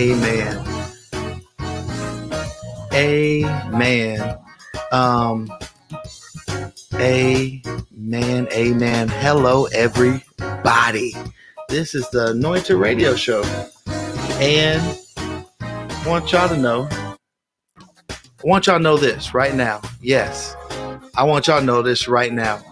[0.00, 0.64] Amen.
[2.92, 4.38] Amen.
[4.92, 5.52] Um,
[6.94, 8.48] amen.
[8.52, 9.08] Amen.
[9.08, 11.14] Hello, everybody.
[11.68, 13.42] This is the Anointed Radio Show.
[14.40, 14.80] And
[15.58, 19.80] I want y'all to know, I want y'all to know this right now.
[20.00, 20.54] Yes,
[21.16, 22.62] I want y'all to know this right now.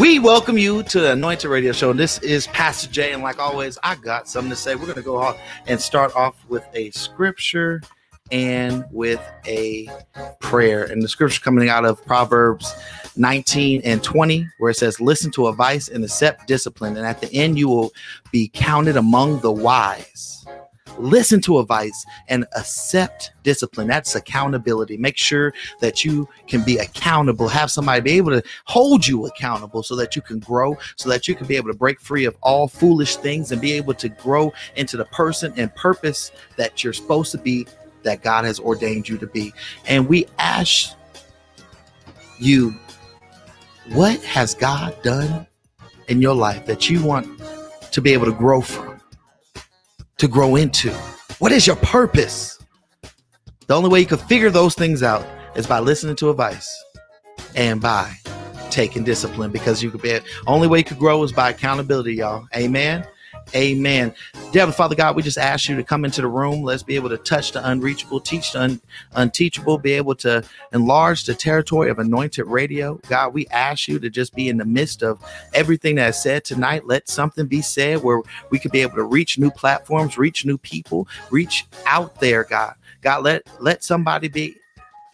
[0.00, 1.92] We welcome you to the Anointed Radio Show.
[1.92, 4.74] This is Pastor Jay, and like always, I got something to say.
[4.74, 7.82] We're going to go off and start off with a scripture
[8.32, 9.90] and with a
[10.40, 10.84] prayer.
[10.84, 12.74] And the scripture coming out of Proverbs
[13.16, 17.30] 19 and 20, where it says, Listen to advice and accept discipline, and at the
[17.34, 17.92] end you will
[18.32, 20.39] be counted among the wise
[21.02, 23.86] listen to advice and accept discipline.
[23.86, 24.96] That's accountability.
[24.96, 29.82] Make sure that you can be accountable, have somebody be able to hold you accountable
[29.82, 32.36] so that you can grow, so that you can be able to break free of
[32.42, 36.92] all foolish things and be able to grow into the person and purpose that you're
[36.92, 37.66] supposed to be,
[38.02, 39.52] that God has ordained you to be.
[39.86, 40.94] And we ask
[42.38, 42.74] you,
[43.92, 45.46] what has God done
[46.08, 47.40] in your life that you want
[47.92, 48.99] to be able to grow from?
[50.20, 50.92] To grow into?
[51.38, 52.58] What is your purpose?
[53.68, 56.70] The only way you can figure those things out is by listening to advice
[57.56, 58.14] and by
[58.70, 62.46] taking discipline because you could be only way you could grow is by accountability, y'all.
[62.54, 63.06] Amen.
[63.54, 64.14] Amen.
[64.52, 66.62] Dear Father God, we just ask you to come into the room.
[66.62, 68.80] Let's be able to touch the unreachable, teach the un-
[69.14, 72.94] unteachable, be able to enlarge the territory of anointed radio.
[73.08, 75.20] God, we ask you to just be in the midst of
[75.54, 76.86] everything that is said tonight.
[76.86, 80.58] Let something be said where we could be able to reach new platforms, reach new
[80.58, 82.74] people, reach out there, God.
[83.02, 84.56] God, let let somebody be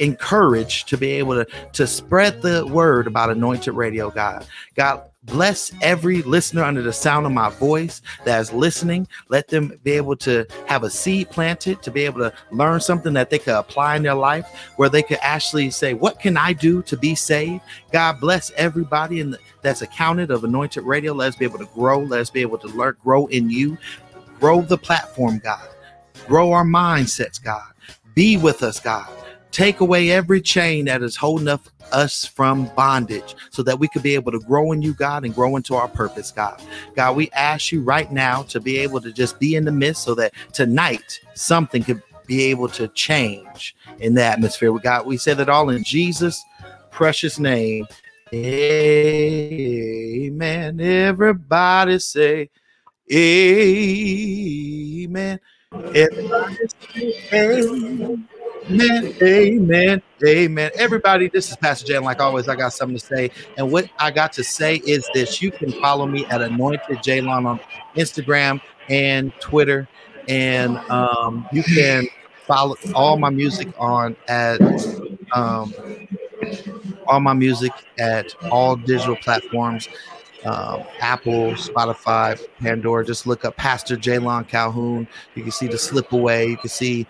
[0.01, 5.73] encouraged to be able to to spread the word about anointed radio god god Bless
[5.83, 9.09] every listener under the sound of my voice that is listening.
[9.29, 13.13] Let them be able to have a seed planted, to be able to learn something
[13.15, 16.53] that they could apply in their life, where they could actually say, What can I
[16.53, 17.63] do to be saved?
[17.93, 21.13] God bless everybody in the, that's accounted of Anointed Radio.
[21.13, 21.99] Let's be able to grow.
[21.99, 23.77] Let's be able to learn, grow in you,
[24.39, 25.69] grow the platform, God.
[26.27, 27.67] Grow our mindsets, God.
[28.15, 29.09] Be with us, God.
[29.57, 34.03] Take away every chain that is holding up us from bondage so that we could
[34.03, 36.61] be able to grow in you, God, and grow into our purpose, God.
[36.95, 40.03] God, we ask you right now to be able to just be in the midst
[40.03, 44.73] so that tonight something could be able to change in the atmosphere.
[44.73, 46.45] We got we said it all in Jesus'
[46.91, 47.87] precious name.
[48.35, 48.69] Amen.
[50.79, 52.51] Everybody say
[53.11, 53.81] amen.
[55.95, 56.57] Everybody
[56.91, 58.29] say amen.
[58.69, 59.15] Amen.
[59.23, 60.03] Amen.
[60.27, 60.71] Amen.
[60.77, 61.97] Everybody, this is Pastor Jay.
[61.97, 63.31] And like always, I got something to say.
[63.57, 67.47] And what I got to say is this you can follow me at Anointed Jalon
[67.47, 67.61] on
[67.97, 69.87] Instagram and Twitter.
[70.29, 72.09] And um, you can
[72.47, 74.61] follow all my music on at
[75.33, 75.73] um,
[77.07, 79.89] all my music at all digital platforms.
[80.45, 83.05] Um, Apple, Spotify, Pandora.
[83.05, 85.09] Just look up Pastor Jalon Calhoun.
[85.35, 86.47] You can see the slip away.
[86.49, 87.07] You can see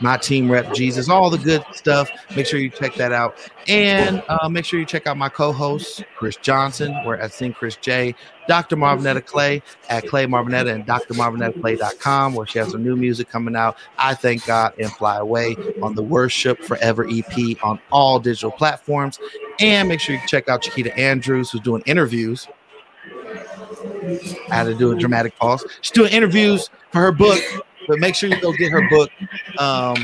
[0.00, 2.10] my team rep Jesus, all the good stuff.
[2.34, 3.36] Make sure you check that out.
[3.68, 7.52] And uh, make sure you check out my co host, Chris Johnson, where at Sing
[7.52, 8.14] Chris J,
[8.48, 8.76] Dr.
[8.76, 13.76] Marvinetta Clay at Clay Marvinetta and drmarvinettaclay.com, where she has some new music coming out.
[13.98, 19.18] I thank God and fly away on the Worship Forever EP on all digital platforms.
[19.60, 22.48] And make sure you check out Chiquita Andrews, who's doing interviews.
[24.50, 25.64] I had to do a dramatic pause.
[25.80, 27.40] She's doing interviews for her book,
[27.86, 29.10] but make sure you go get her book,
[29.58, 29.94] um,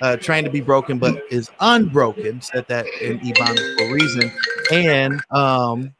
[0.00, 2.40] uh, Trying to Be Broken, but is unbroken.
[2.40, 4.32] Said that in Ebonics for a reason.
[4.72, 5.94] And um,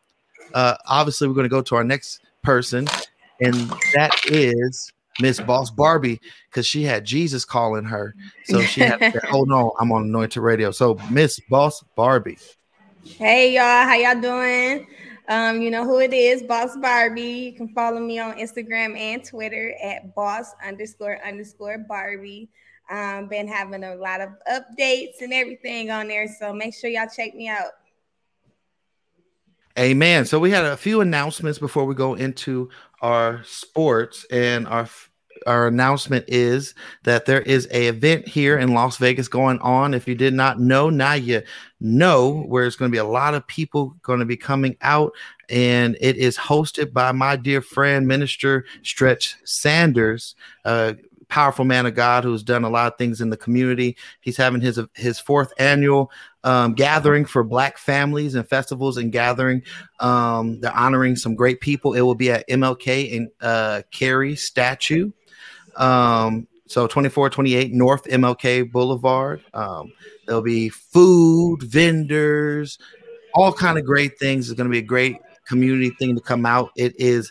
[0.53, 2.87] uh, obviously, we're going to go to our next person,
[3.41, 3.55] and
[3.95, 8.15] that is Miss Boss Barbie, because she had Jesus calling her.
[8.45, 10.71] So she had to say, I'm on Anointed Radio.
[10.71, 12.39] So Miss Boss Barbie.
[13.19, 14.87] Hey y'all, how y'all doing?
[15.29, 17.23] Um, you know who it is, Boss Barbie.
[17.23, 22.51] You can follow me on Instagram and Twitter at boss underscore underscore Barbie.
[22.91, 27.09] Um, been having a lot of updates and everything on there, so make sure y'all
[27.15, 27.71] check me out.
[29.79, 30.27] Amen.
[30.27, 32.69] So we had a few announcements before we go into
[33.01, 34.89] our sports, and our
[35.47, 36.75] our announcement is
[37.05, 39.95] that there is a event here in Las Vegas going on.
[39.95, 41.43] If you did not know, now you
[41.81, 45.13] know where it's going to be a lot of people going to be coming out,
[45.49, 50.35] and it is hosted by my dear friend Minister Stretch Sanders.
[50.65, 50.95] Uh,
[51.29, 53.97] powerful man of God who's done a lot of things in the community.
[54.21, 56.11] He's having his his fourth annual
[56.45, 59.63] um, gathering for Black families and festivals and gathering.
[60.01, 61.95] Um, they're honoring some great people.
[61.95, 65.11] It will be at MLK and uh, Carey statue.
[65.77, 69.43] Um, so 2428 North MLK Boulevard.
[69.53, 69.93] Um,
[70.27, 72.79] there'll be food, vendors,
[73.35, 74.49] all kind of great things.
[74.49, 76.71] It's going to be a great community thing to come out.
[76.77, 77.31] It is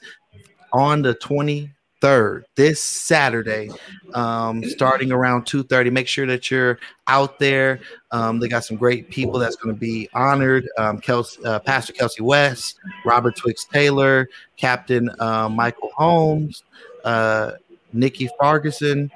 [0.71, 3.69] on the 23rd, this Saturday,
[4.13, 5.91] um, starting around 2:30.
[5.91, 7.79] Make sure that you're out there.
[8.11, 10.67] Um, they got some great people that's going to be honored.
[10.77, 16.63] Um, Kelsey, uh, Pastor Kelsey West, Robert Twix Taylor, Captain uh, Michael Holmes,
[17.03, 17.53] uh,
[17.93, 19.11] Nikki Ferguson,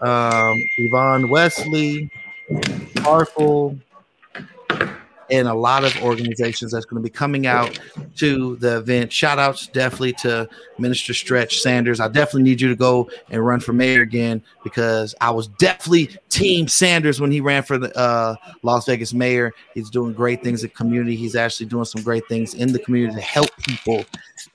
[0.00, 2.10] um, Yvonne Wesley,
[2.98, 3.78] Harful,
[5.30, 7.78] and a lot of organizations that's going to be coming out
[8.16, 9.12] to the event.
[9.12, 10.48] Shout outs definitely to
[10.78, 12.00] Minister Stretch Sanders.
[12.00, 16.16] I definitely need you to go and run for mayor again because I was definitely
[16.28, 19.52] Team Sanders when he ran for the uh, Las Vegas mayor.
[19.74, 21.16] He's doing great things in the community.
[21.16, 24.04] He's actually doing some great things in the community to help people,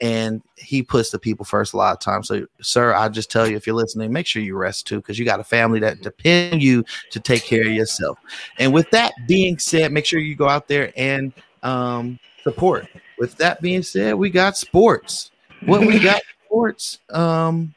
[0.01, 2.27] and he puts the people first a lot of times.
[2.27, 5.19] So, sir, I just tell you if you're listening, make sure you rest too because
[5.19, 8.17] you got a family that depend you to take care of yourself.
[8.57, 11.33] And with that being said, make sure you go out there and
[11.63, 12.87] um, support.
[13.17, 15.31] With that being said, we got sports.
[15.65, 16.99] What we got sports?
[17.09, 17.73] Um,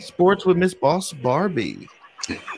[0.00, 1.88] sports with Miss Boss Barbie.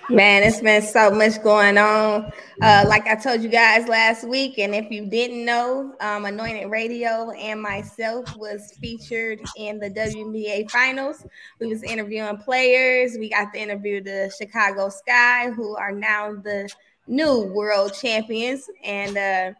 [0.08, 2.32] Man, it's been so much going on.
[2.62, 6.70] Uh, like I told you guys last week, and if you didn't know, um, Anointed
[6.70, 11.26] Radio and myself was featured in the WNBA Finals.
[11.60, 13.16] We was interviewing players.
[13.18, 16.70] We got to interview the Chicago Sky, who are now the
[17.08, 19.52] new world champions, and uh,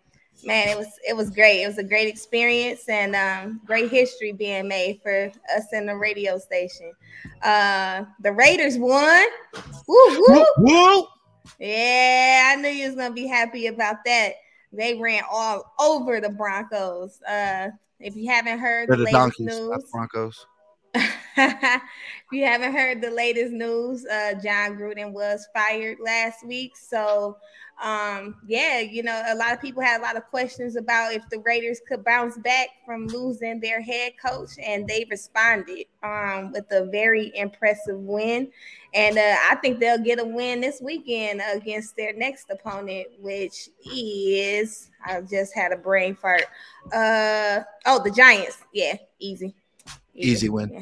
[0.45, 1.63] man, it was it was great.
[1.63, 5.97] It was a great experience and um, great history being made for us in the
[5.97, 6.93] radio station.
[7.43, 9.27] Uh, the Raiders won.
[9.87, 10.45] Woo, woo.
[10.59, 11.07] woo.
[11.59, 14.35] Yeah, I knew you was gonna be happy about that.
[14.73, 17.21] They ran all over the Broncos.
[17.23, 20.47] Uh, if you haven't heard the, the latest donkeys, news, Broncos.
[22.33, 26.77] you haven't heard the latest news, uh, Jon Gruden was fired last week.
[26.77, 27.39] So
[27.83, 31.29] um, yeah, you know, a lot of people had a lot of questions about if
[31.31, 36.65] the Raiders could bounce back from losing their head coach, and they responded um, with
[36.73, 38.51] a very impressive win.
[38.95, 43.69] And uh, I think they'll get a win this weekend against their next opponent, which
[43.95, 46.47] is I just had a brain fart.
[46.93, 48.59] Uh, oh, the Giants.
[48.73, 49.55] Yeah, easy,
[50.15, 50.73] easy, easy win.
[50.73, 50.81] Yeah.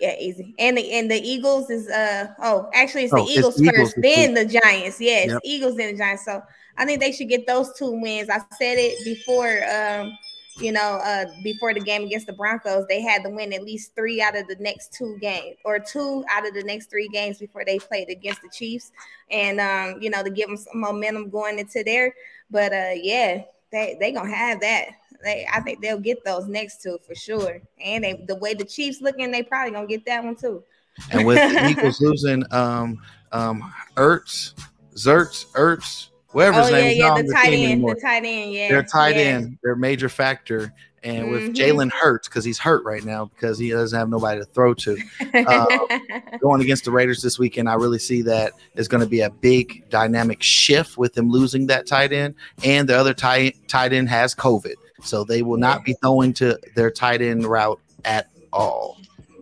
[0.00, 0.54] Yeah, easy.
[0.58, 3.98] And the and the Eagles is uh oh actually it's the oh, Eagles it's first,
[3.98, 5.00] Eagles then the Giants.
[5.00, 5.40] Yes, yep.
[5.44, 6.24] Eagles then the Giants.
[6.24, 6.42] So
[6.76, 8.30] I think they should get those two wins.
[8.30, 10.12] I said it before um
[10.60, 13.94] you know, uh, before the game against the Broncos, they had to win at least
[13.94, 17.38] three out of the next two games, or two out of the next three games
[17.38, 18.90] before they played against the Chiefs,
[19.30, 22.14] and um, you know, to give them some momentum going into there.
[22.50, 24.88] But uh, yeah, they they gonna have that
[25.22, 27.60] they I think they'll get those next two for sure.
[27.82, 30.62] And they, the way the Chiefs looking, they probably gonna get that one too.
[31.10, 32.98] And with the Eagles losing um
[33.32, 34.54] um Ertz,
[34.94, 38.68] Zertz, Ertz, whatever his oh, name yeah, yeah, the tight end, the tight end, yeah.
[38.68, 39.22] They're tight yeah.
[39.22, 40.72] end, they're a major factor.
[41.04, 41.30] And mm-hmm.
[41.30, 44.74] with Jalen Hurts, because he's hurt right now because he doesn't have nobody to throw
[44.74, 44.98] to.
[45.32, 45.98] Uh,
[46.40, 49.30] going against the Raiders this weekend, I really see that is going to be a
[49.30, 52.34] big dynamic shift with him losing that tight end.
[52.64, 54.74] And the other tight, tight end has COVID.
[55.02, 58.98] So they will not be throwing to their tight end route at all.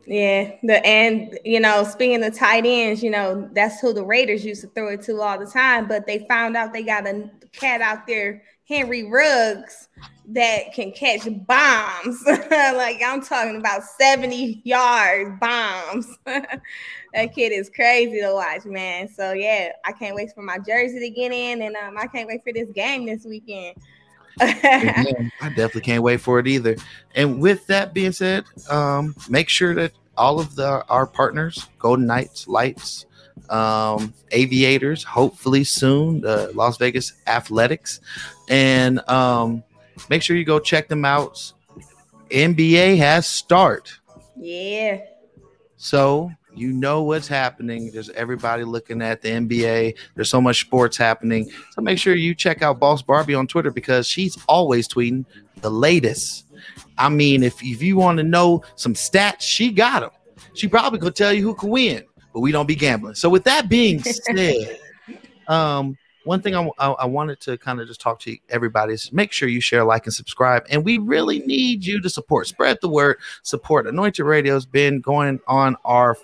[0.06, 4.44] Yeah, the and you know, speaking of tight ends, you know, that's who the Raiders
[4.44, 7.28] used to throw it to all the time, but they found out they got a
[7.52, 9.88] cat out there, Henry Ruggs,
[10.28, 12.22] that can catch bombs.
[12.26, 16.18] like I'm talking about 70 yards bombs.
[16.24, 19.08] that kid is crazy to watch, man.
[19.08, 22.28] So yeah, I can't wait for my jersey to get in, and um, I can't
[22.28, 23.76] wait for this game this weekend.
[24.40, 26.76] I definitely can't wait for it either.
[27.14, 32.06] And with that being said, um, make sure that all of the our partners, Golden
[32.06, 33.06] Knights, Lights,
[33.50, 38.00] um, Aviators, hopefully soon, the Las Vegas Athletics,
[38.48, 39.62] and um,
[40.10, 41.52] make sure you go check them out.
[42.30, 43.98] NBA has start.
[44.36, 45.00] Yeah.
[45.76, 47.90] So you know what's happening.
[47.92, 49.96] There's everybody looking at the NBA.
[50.14, 51.50] There's so much sports happening.
[51.72, 55.24] So make sure you check out Boss Barbie on Twitter because she's always tweeting
[55.60, 56.46] the latest.
[56.98, 60.10] I mean, if, if you want to know some stats, she got them.
[60.54, 63.14] She probably could tell you who can win, but we don't be gambling.
[63.14, 64.78] So with that being said,
[65.48, 69.12] um, one thing I, I, I wanted to kind of just talk to everybody is
[69.12, 70.66] make sure you share, like, and subscribe.
[70.70, 72.48] And we really need you to support.
[72.48, 73.18] Spread the word.
[73.42, 73.86] Support.
[73.86, 76.16] Anointed Radio has been going on our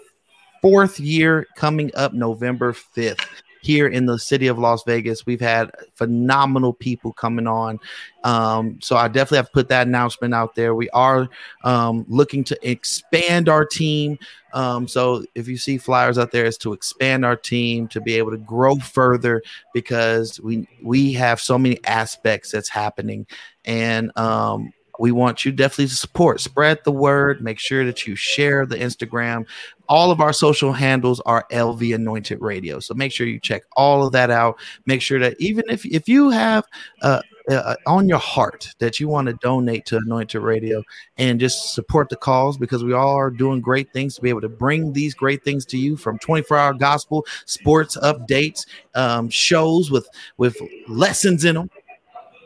[0.62, 3.26] fourth year coming up November 5th.
[3.62, 5.24] here in the city of Las Vegas.
[5.24, 7.78] We've had phenomenal people coming on.
[8.24, 10.74] Um, so I definitely have to put that announcement out there.
[10.74, 11.28] We are
[11.64, 14.18] um, looking to expand our team.
[14.52, 18.14] Um, so if you see flyers out there, it's to expand our team to be
[18.14, 19.42] able to grow further
[19.72, 23.26] because we we have so many aspects that's happening,
[23.64, 28.14] and um, we want you definitely to support, spread the word, make sure that you
[28.14, 29.44] share the Instagram.
[29.88, 32.78] All of our social handles are LV Anointed Radio.
[32.78, 34.60] So make sure you check all of that out.
[34.86, 36.64] Make sure that even if if you have
[37.02, 40.84] uh, uh, on your heart that you want to donate to Anointed Radio
[41.18, 44.40] and just support the cause because we all are doing great things to be able
[44.40, 49.90] to bring these great things to you from 24 hour gospel, sports updates, um, shows
[49.90, 50.56] with with
[50.86, 51.70] lessons in them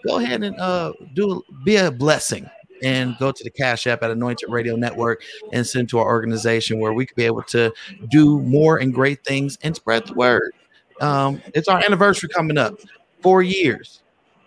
[0.07, 2.49] go ahead and uh, do be a blessing
[2.83, 5.23] and go to the Cash App at Anointed Radio Network
[5.53, 7.73] and send to our organization where we could be able to
[8.09, 10.53] do more and great things and spread the word.
[11.01, 12.79] Um, it's our anniversary coming up,
[13.21, 14.03] four years,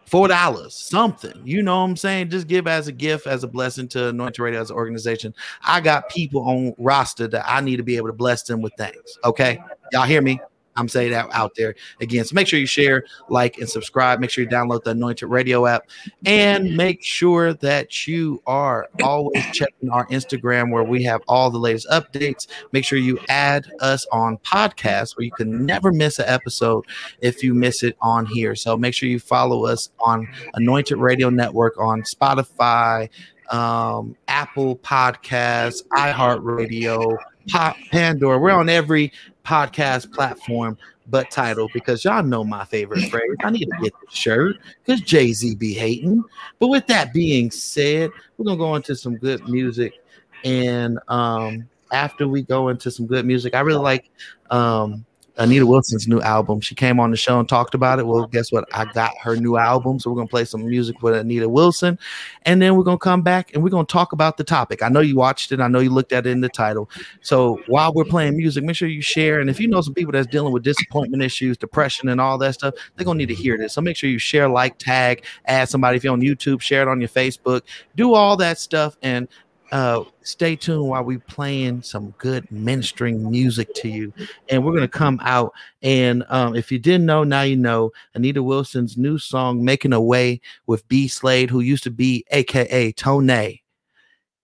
[0.05, 1.39] four dollars, something.
[1.43, 2.29] You know what I'm saying?
[2.29, 5.33] Just give as a gift, as a blessing to Anointed Radio as an organization.
[5.63, 8.73] I got people on roster that I need to be able to bless them with
[8.77, 9.17] things.
[9.25, 9.61] Okay,
[9.91, 10.39] y'all hear me?
[10.79, 12.25] I'm saying that out there again.
[12.25, 14.19] So make sure you share, like, and subscribe.
[14.19, 15.89] Make sure you download the Anointed Radio app
[16.25, 21.59] and make sure that you are always checking our Instagram where we have all the
[21.59, 22.47] latest updates.
[22.71, 26.85] Make sure you add us on podcasts where you can never miss an episode
[27.21, 28.55] if you miss it on here.
[28.55, 33.09] So make sure you follow us on Anointed Radio Network on Spotify,
[33.49, 37.17] um, Apple Podcasts, iHeartRadio,
[37.91, 38.37] Pandora.
[38.37, 39.11] We're on every
[39.49, 40.77] podcast platform
[41.07, 43.35] but title because y'all know my favorite phrase.
[43.43, 46.23] I need to get the shirt because Jay Z be hating.
[46.59, 49.93] But with that being said, we're gonna go into some good music,
[50.45, 54.11] and um, after we go into some good music, I really like
[54.51, 55.03] um,
[55.39, 56.59] Anita Wilson's new album.
[56.59, 58.05] She came on the show and talked about it.
[58.05, 58.67] Well, guess what?
[58.73, 59.97] I got her new album.
[59.97, 61.97] So we're going to play some music with Anita Wilson.
[62.43, 64.83] And then we're going to come back and we're going to talk about the topic.
[64.83, 65.61] I know you watched it.
[65.61, 66.89] I know you looked at it in the title.
[67.21, 69.39] So while we're playing music, make sure you share.
[69.39, 72.55] And if you know some people that's dealing with disappointment issues, depression, and all that
[72.55, 73.73] stuff, they're going to need to hear this.
[73.73, 75.95] So make sure you share, like, tag, add somebody.
[75.95, 77.61] If you're on YouTube, share it on your Facebook.
[77.95, 78.97] Do all that stuff.
[79.01, 79.29] And
[79.71, 84.13] uh, stay tuned while we playing some good ministering music to you.
[84.49, 85.53] And we're going to come out.
[85.81, 87.91] And um, if you didn't know now you know.
[88.13, 91.07] Anita wilson's new song making a way with b.
[91.07, 93.61] Slade who used to be aka Tonex.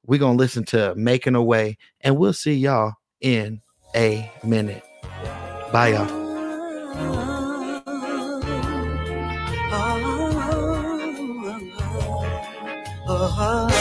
[0.05, 3.61] We're going to listen to making a way and we'll see y'all in
[3.95, 4.83] a minute.
[5.71, 6.25] Bye y'all
[13.07, 13.74] ah, ah, ah,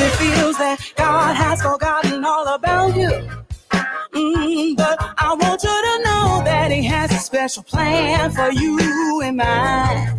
[0.00, 3.10] it feels that God has forgotten all about you.
[4.12, 9.20] Mm, but I want you to know that He has a special plan for you
[9.22, 10.14] and mine.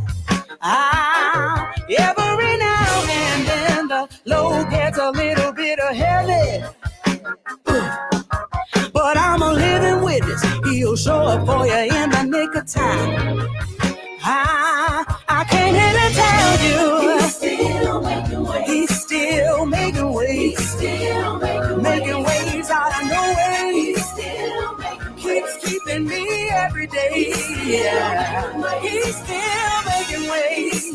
[0.61, 6.65] Ah, every now and then the load gets a little bit heavy.
[8.91, 10.43] But I'm a living witness.
[10.65, 13.47] He'll show up for you in the nick of time.
[14.23, 17.18] I, I here to tell you.
[19.69, 20.59] Making ways.
[20.59, 23.71] He's still making, making ways out of no way.
[23.73, 27.33] He's still making Keeps keeping me every day.
[27.65, 28.79] Yeah.
[28.81, 30.91] He's still making ways.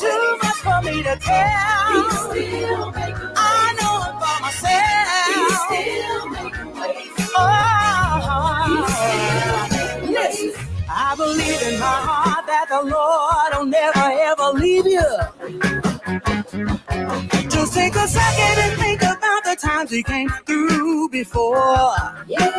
[0.00, 1.92] Too much for me to tell.
[1.92, 5.34] He's still making I know it for myself.
[5.34, 7.30] He's still making ways.
[7.36, 10.62] Oh, listen.
[10.90, 15.89] I believe in my heart that the Lord will never ever leave you.
[16.10, 21.94] Just take a second and think about the times we came through before.
[22.26, 22.50] Yeah,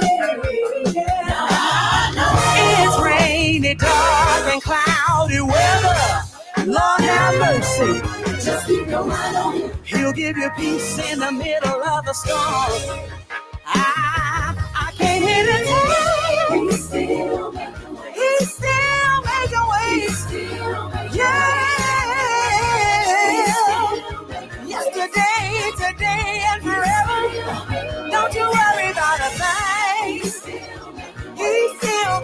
[0.94, 1.42] yeah.
[2.86, 6.22] It's rainy, dark, and cloudy weather.
[6.66, 8.02] Lord have mercy.
[8.42, 9.72] Just keep your mind on him.
[9.84, 13.10] He'll give you peace in the middle of the storm.
[13.66, 16.70] I, I came here to tell you.
[16.70, 17.52] He's still
[18.14, 18.91] He's still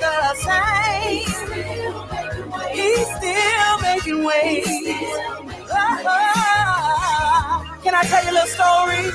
[0.08, 1.28] the same.
[2.72, 4.66] He's still making ways.
[6.10, 9.12] Oh, can I tell you a little story?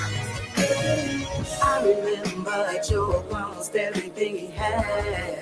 [1.64, 5.38] I remember Joe lost everything he had.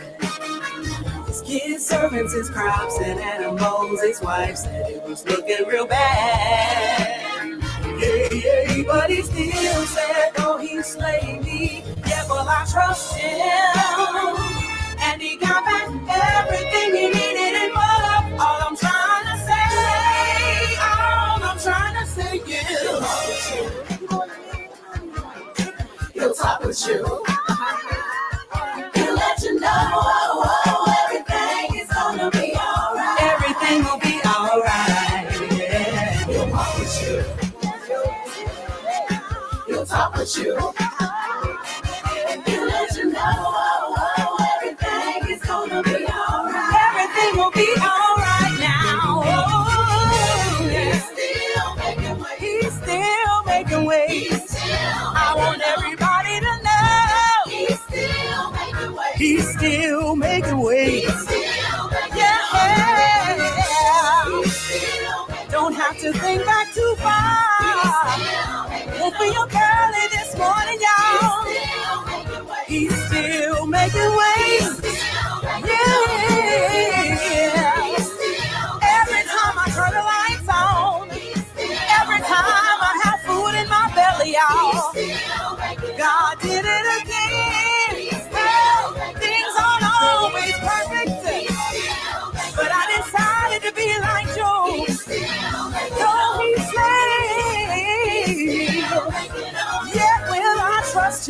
[1.27, 4.01] His kids, servants, his crops, and animals.
[4.03, 7.61] His wife said it was looking real bad.
[8.01, 14.50] Yeah, yeah, but he still said, though he slay me, yeah, well, I trust him.
[15.21, 18.41] He got back everything he needed and more.
[18.41, 22.81] All I'm trying to say, all I'm trying to say is,
[26.15, 27.05] he'll talk with you.
[28.95, 33.21] He'll let you know oh, oh, everything is gonna be alright.
[33.21, 35.53] Everything will be alright.
[35.53, 36.25] Yeah.
[36.29, 37.17] He'll walk with you.
[39.67, 40.90] He'll talk with you.
[59.21, 61.50] He's still making ways.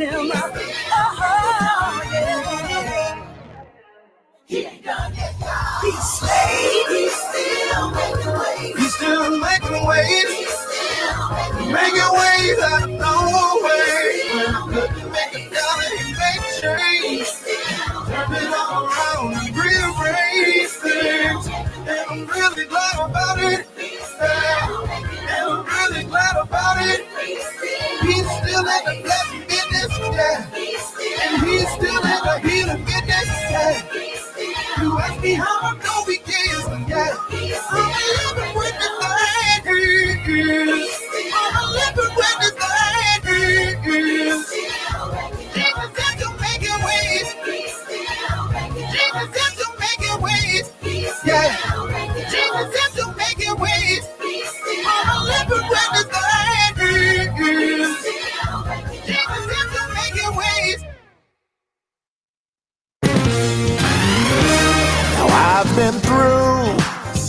[0.09, 0.31] Him.
[0.35, 3.27] Oh, yeah.
[4.47, 5.35] He done yet.
[5.83, 6.87] He slayed.
[6.89, 8.77] He's still making ways.
[8.79, 12.00] He's still making ways, He's still making making
[30.21, 30.47] yeah.
[31.25, 33.83] And he's still in the healing business, yeah.
[34.83, 37.17] You ask me how I know he is, yeah.
[37.71, 40.70] I'm a living witness that he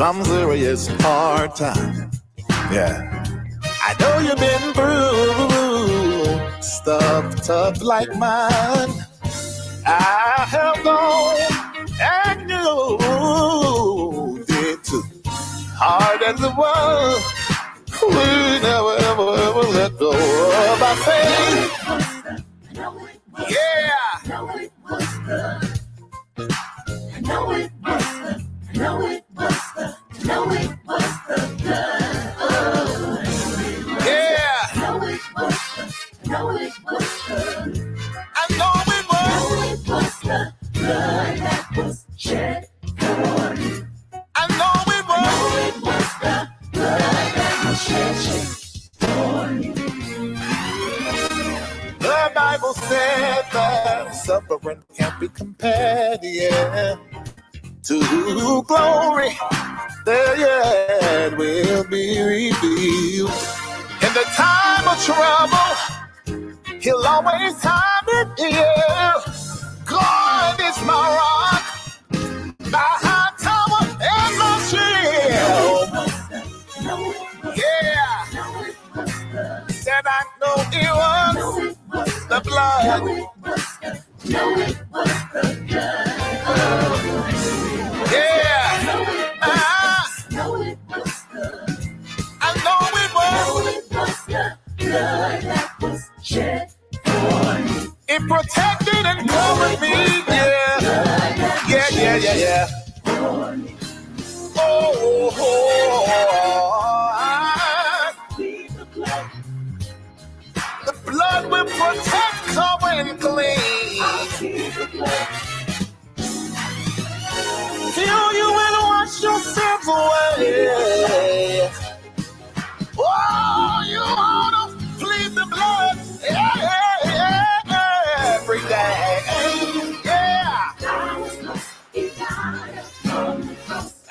[0.02, 2.20] some serious hard times.
[2.72, 3.24] Yeah.
[3.88, 8.90] I know you've been through stuff tough like mine.
[9.86, 11.38] I held on
[12.02, 15.04] and you did too.
[15.78, 17.22] Hard as it was,
[18.02, 20.14] we never ever ever let go
[20.72, 21.72] of our faith.
[23.52, 24.02] Yeah.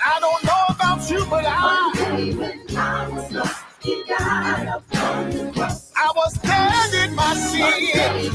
[0.03, 1.93] I don't know about you, but I.
[5.97, 8.33] I was dead in my sin.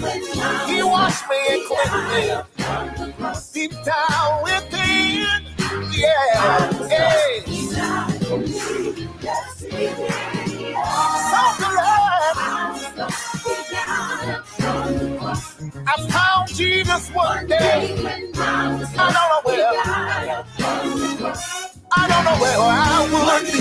[0.68, 2.55] He washed me and cleansed me.
[16.56, 17.96] Jesus one day.
[18.38, 19.72] I don't know where.
[21.92, 23.60] I don't know where I would be.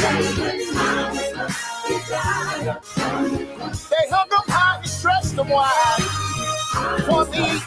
[3.90, 6.02] They hung high and stretched wide
[7.06, 7.60] for me.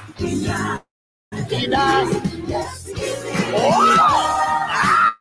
[1.49, 2.07] He died.
[3.53, 3.97] Oh!
[3.99, 5.15] Ah!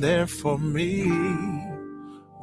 [0.00, 1.04] there for me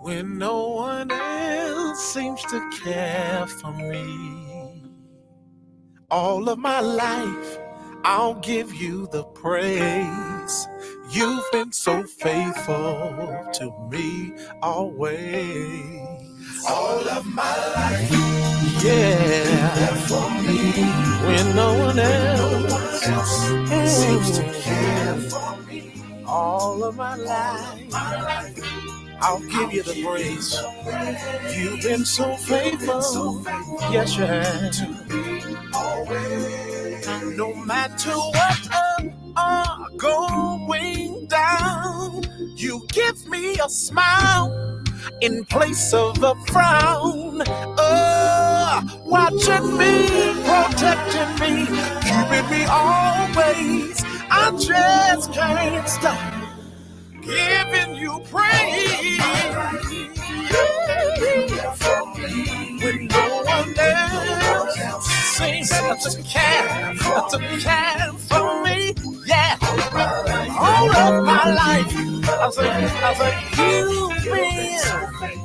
[0.02, 4.82] when no one else seems to care for me.
[6.12, 7.58] All of my life,
[8.04, 10.68] I'll give you the praise.
[11.10, 16.02] You've been so faithful to me always.
[16.70, 18.12] All of my life,
[18.84, 19.76] yeah.
[19.76, 20.84] There for me
[21.28, 25.73] when no one else, no one else seems to care for me.
[26.34, 27.94] All of my life,
[29.22, 30.60] I'll give you the praise.
[31.58, 33.44] You've been so faithful,
[33.92, 34.76] yes you have.
[37.38, 38.70] No matter what
[39.38, 42.24] are going down,
[42.56, 44.82] you give me a smile
[45.22, 47.44] in place of a frown.
[47.48, 50.08] Oh, watching me,
[50.46, 51.68] protecting me,
[52.04, 54.03] keeping me always.
[54.46, 56.34] I just can't stop
[57.22, 59.22] giving you praise.
[62.84, 65.06] When no one else
[65.38, 66.94] seems to care,
[67.30, 68.94] to care for me,
[69.26, 69.58] yeah.
[70.60, 71.96] All of my life,
[72.28, 75.43] I say, I say, you've been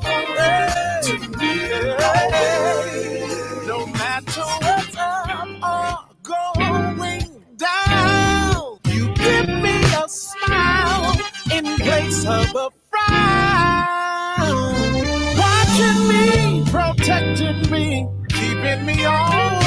[12.09, 14.75] in of a frown.
[15.39, 19.63] Watching me, protecting me, keeping me on.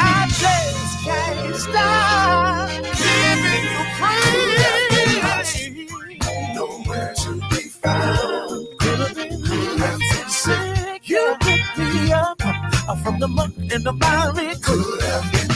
[0.00, 2.70] I just can't stop
[3.02, 5.50] giving you praise.
[6.54, 8.78] Nowhere to be found.
[8.78, 11.08] Could have been sick.
[11.08, 12.40] You picked me up
[13.02, 14.54] from the muck and the miry.
[14.62, 15.49] Could have been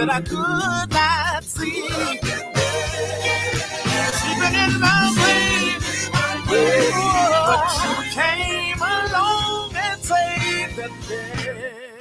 [0.00, 1.84] that I could not see.
[4.30, 5.76] Even in my way,
[6.48, 11.98] but you came along and saved the day.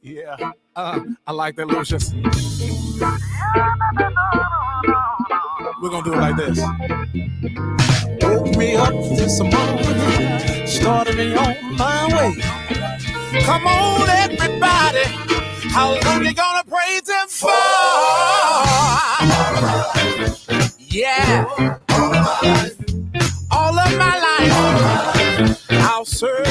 [0.00, 0.36] Yeah,
[0.76, 2.12] uh, I like that, Lucius.
[5.82, 6.58] We're gonna do it like this.
[8.22, 12.85] Woke me up this morning, started me on my way.
[13.32, 15.04] Come on, everybody,
[15.70, 17.50] how long you gonna praise him for?
[20.78, 21.44] Yeah,
[23.50, 26.46] all of my life, I'll serve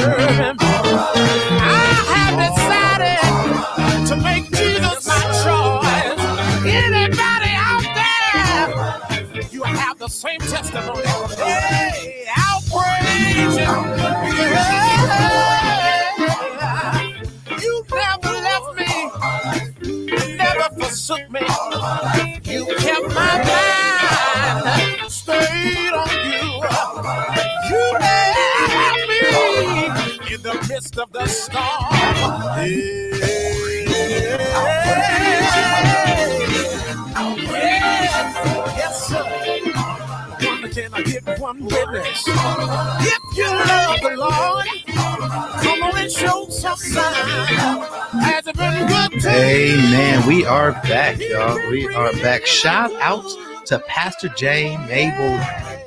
[50.46, 51.58] We are back, y'all.
[51.70, 52.46] We are back.
[52.46, 53.24] Shout out
[53.64, 55.44] to Pastor Jay Mabel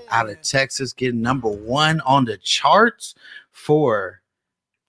[0.10, 3.16] out of Texas, getting number one on the charts
[3.52, 4.22] for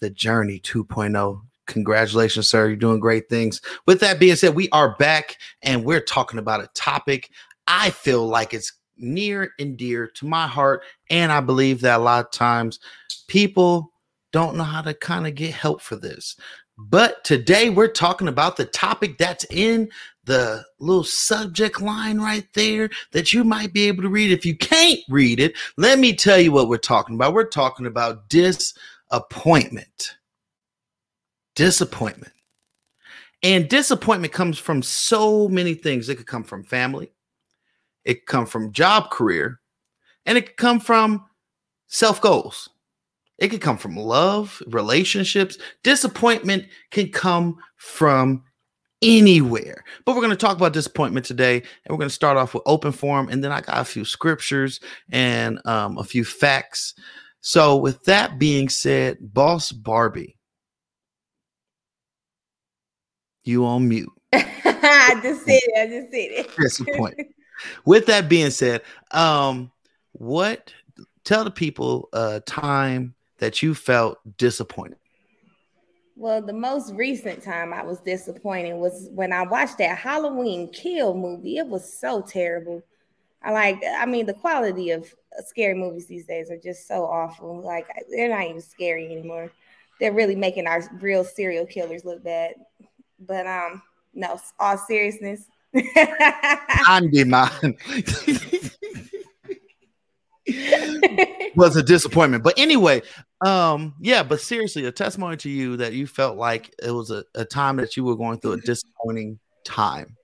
[0.01, 1.41] the Journey 2.0.
[1.67, 2.67] Congratulations, sir.
[2.67, 3.61] You're doing great things.
[3.87, 7.31] With that being said, we are back and we're talking about a topic
[7.69, 10.83] I feel like it's near and dear to my heart.
[11.11, 12.81] And I believe that a lot of times
[13.29, 13.93] people
[14.33, 16.37] don't know how to kind of get help for this.
[16.88, 19.90] But today we're talking about the topic that's in
[20.25, 24.33] the little subject line right there that you might be able to read.
[24.33, 27.35] If you can't read it, let me tell you what we're talking about.
[27.35, 30.16] We're talking about disappointment.
[31.55, 32.33] Disappointment.
[33.43, 36.09] And disappointment comes from so many things.
[36.09, 37.12] It could come from family,
[38.05, 39.61] it could come from job career,
[40.25, 41.27] and it could come from
[41.88, 42.70] self goals.
[43.40, 45.57] It could come from love, relationships.
[45.83, 48.44] Disappointment can come from
[49.03, 49.83] anywhere.
[50.05, 52.62] But we're going to talk about disappointment today, and we're going to start off with
[52.66, 56.94] open forum, and then I got a few scriptures and um, a few facts.
[57.40, 60.37] So, with that being said, Boss Barbie,
[63.44, 64.12] you on mute.
[64.35, 65.79] I just said it.
[65.79, 66.57] I just said it.
[66.61, 67.29] Disappointment.
[67.87, 69.72] with that being said, um,
[70.12, 70.74] what
[71.24, 74.98] tell the people a time that you felt disappointed?
[76.14, 81.14] Well, the most recent time I was disappointed was when I watched that Halloween Kill
[81.14, 81.57] movie.
[81.57, 82.83] It was so terrible.
[83.42, 85.12] I like, I mean, the quality of
[85.46, 87.62] scary movies these days are just so awful.
[87.62, 89.50] Like, they're not even scary anymore.
[89.98, 92.55] They're really making our real serial killers look bad.
[93.18, 95.46] But um, no, all seriousness.
[96.88, 97.48] Andy man
[101.57, 102.45] was a disappointment.
[102.45, 103.03] But anyway,
[103.45, 107.25] um, yeah, but seriously, a testimony to you that you felt like it was a,
[107.35, 110.17] a time that you were going through a disappointing time.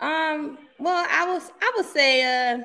[0.00, 2.60] Um, well, I was I would say uh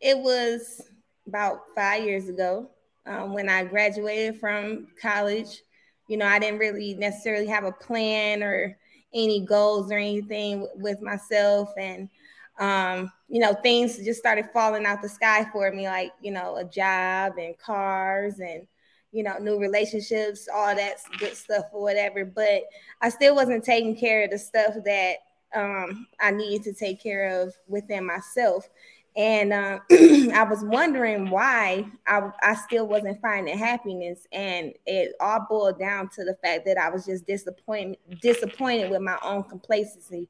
[0.00, 0.82] it was
[1.26, 2.68] about five years ago
[3.06, 5.62] um, when I graduated from college.
[6.08, 8.76] You know, I didn't really necessarily have a plan or
[9.14, 12.08] any goals or anything with myself, and
[12.58, 16.56] um, you know, things just started falling out the sky for me, like you know,
[16.56, 18.66] a job and cars and
[19.14, 22.24] you know, new relationships, all that good stuff or whatever.
[22.24, 22.64] But
[23.00, 25.14] I still wasn't taking care of the stuff that
[25.54, 28.68] um, I needed to take care of within myself.
[29.16, 34.26] And uh, I was wondering why I, I still wasn't finding happiness.
[34.32, 39.02] And it all boiled down to the fact that I was just disappointed, disappointed with
[39.02, 40.28] my own complacency.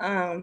[0.00, 0.42] Um,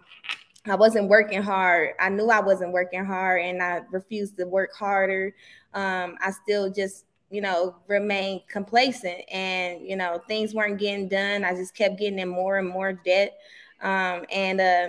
[0.66, 1.90] I wasn't working hard.
[1.98, 5.34] I knew I wasn't working hard and I refused to work harder.
[5.74, 11.44] Um, I still just you know, remained complacent and, you know, things weren't getting done.
[11.44, 13.38] I just kept getting in more and more debt.
[13.80, 14.88] Um, and uh,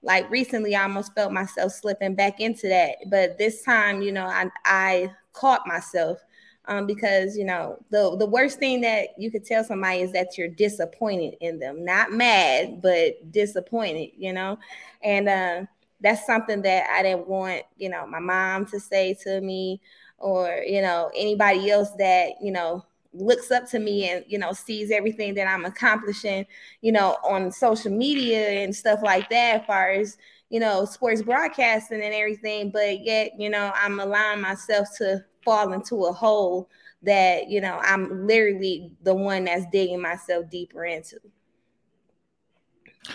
[0.00, 2.94] like recently, I almost felt myself slipping back into that.
[3.10, 6.20] But this time, you know, I, I caught myself
[6.66, 10.38] um, because, you know, the, the worst thing that you could tell somebody is that
[10.38, 14.58] you're disappointed in them, not mad, but disappointed, you know,
[15.02, 15.62] and uh,
[16.00, 19.80] that's something that I didn't want, you know, my mom to say to me
[20.20, 24.52] or you know anybody else that you know looks up to me and you know
[24.52, 26.46] sees everything that I'm accomplishing,
[26.80, 30.16] you know, on social media and stuff like that, as far as
[30.50, 32.70] you know, sports broadcasting and everything.
[32.70, 36.68] But yet, you know, I'm allowing myself to fall into a hole
[37.02, 41.18] that you know I'm literally the one that's digging myself deeper into.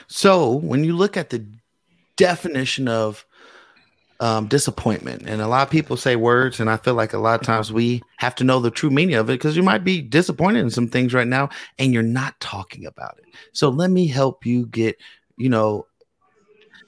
[0.07, 1.45] So when you look at the
[2.17, 3.25] definition of
[4.19, 5.23] um, disappointment.
[5.27, 7.71] And a lot of people say words, and I feel like a lot of times
[7.71, 10.69] we have to know the true meaning of it because you might be disappointed in
[10.69, 13.25] some things right now and you're not talking about it.
[13.53, 14.97] So let me help you get,
[15.38, 15.85] you know,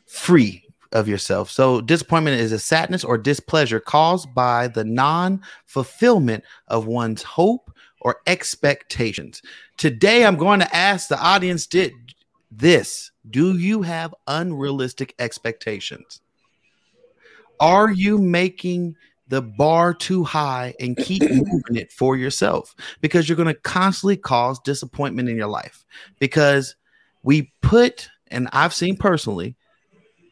[0.06, 1.50] free of yourself.
[1.50, 7.72] So disappointment is a sadness or displeasure caused by the non fulfillment of one's hope
[8.02, 9.42] or expectations.
[9.78, 11.94] Today, I'm going to ask the audience did
[12.52, 16.22] this do you have unrealistic expectations?
[17.60, 18.96] Are you making
[19.28, 22.76] the bar too high and keep moving it for yourself?
[23.02, 25.86] Because you're going to constantly cause disappointment in your life.
[26.20, 26.76] Because
[27.24, 29.56] we put, and I've seen personally,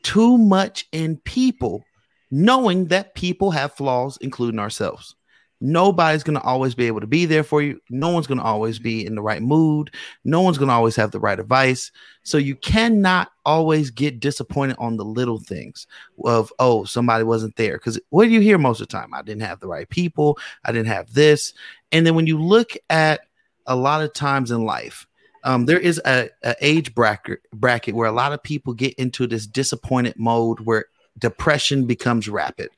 [0.06, 1.84] too much in people,
[2.30, 5.16] knowing that people have flaws, including ourselves.
[5.62, 7.80] Nobody's going to always be able to be there for you.
[7.90, 9.90] No one's going to always be in the right mood.
[10.24, 11.92] No one's going to always have the right advice.
[12.22, 15.88] So you cannot always get disappointed on the little things
[16.24, 17.78] of, oh, somebody wasn't there.
[17.78, 19.12] Because what do you hear most of the time?
[19.12, 20.38] I didn't have the right people.
[20.66, 21.54] I didn't have this.
[21.92, 23.22] And then when you look at
[23.66, 25.08] a lot of times in life,
[25.46, 29.28] um, there is a, a age bracket bracket where a lot of people get into
[29.28, 30.86] this disappointed mode where
[31.18, 32.70] depression becomes rapid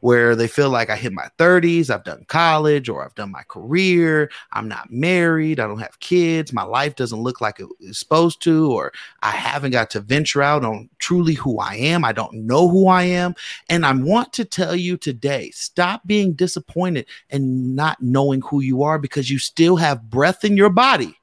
[0.00, 3.42] where they feel like I hit my 30s, I've done college or I've done my
[3.44, 7.98] career, I'm not married, I don't have kids, my life doesn't look like it is
[7.98, 12.12] supposed to, or I haven't got to venture out on truly who I am, I
[12.12, 13.34] don't know who I am.
[13.68, 18.82] And I want to tell you today stop being disappointed and not knowing who you
[18.82, 21.18] are because you still have breath in your body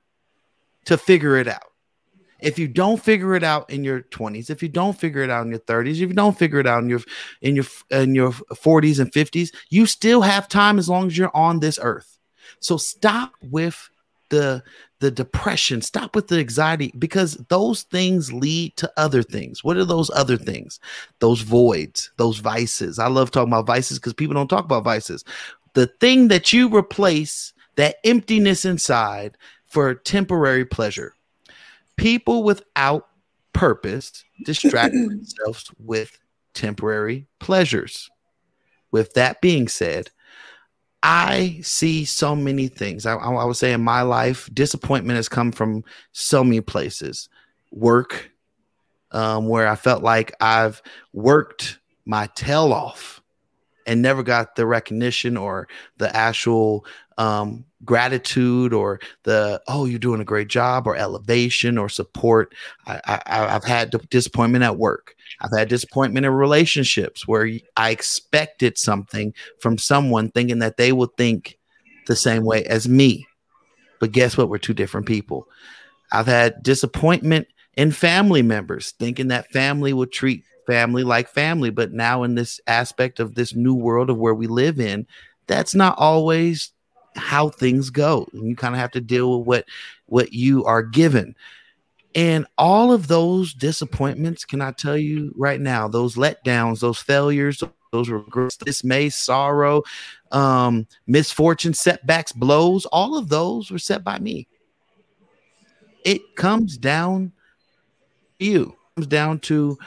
[0.85, 1.71] to figure it out.
[2.41, 5.45] If you don't figure it out in your 20s if you don't figure it out
[5.45, 6.99] in your 30s if you don't figure it out in your
[7.41, 11.35] in your in your 40s and 50s you still have time as long as you're
[11.35, 12.17] on this earth.
[12.59, 13.89] So stop with
[14.29, 14.63] the
[14.99, 15.81] the depression.
[15.81, 19.63] Stop with the anxiety because those things lead to other things.
[19.63, 20.79] What are those other things?
[21.19, 22.99] Those voids those vices.
[22.99, 25.23] I love talking about vices because people don't talk about vices.
[25.73, 29.37] The thing that you replace that emptiness inside
[29.75, 31.13] for temporary pleasure
[31.97, 33.09] people without
[33.51, 36.17] purpose distract themselves with
[36.53, 38.09] temporary pleasures.
[38.91, 40.11] With that being said,
[41.03, 43.05] I see so many things.
[43.05, 47.27] I, I, would say in my life, disappointment has come from so many places.
[47.73, 48.31] Work,
[49.11, 53.21] um, where I felt like I've worked my tail off
[53.85, 55.67] and never got the recognition or
[55.97, 56.85] the actual
[57.17, 62.53] um, gratitude or the oh you're doing a great job or elevation or support.
[62.87, 65.15] I, I i've had disappointment at work.
[65.41, 71.11] I've had disappointment in relationships where i expected something from someone thinking that they will
[71.17, 71.57] think
[72.07, 73.25] the same way as me.
[73.99, 74.49] But guess what?
[74.49, 75.47] We're two different people.
[76.11, 81.69] I've had disappointment in family members thinking that family would treat family like family.
[81.69, 85.07] But now in this aspect of this new world of where we live in
[85.47, 86.71] that's not always
[87.15, 88.27] how things go.
[88.33, 89.65] And you kind of have to deal with what
[90.07, 91.35] what you are given.
[92.13, 97.61] And all of those disappointments, can I tell you right now, those letdowns, those failures,
[97.91, 99.83] those regrets, dismay, sorrow,
[100.31, 104.47] um, misfortune, setbacks, blows, all of those were set by me.
[106.05, 107.33] It comes down
[108.39, 108.63] to you.
[108.63, 109.77] It comes down to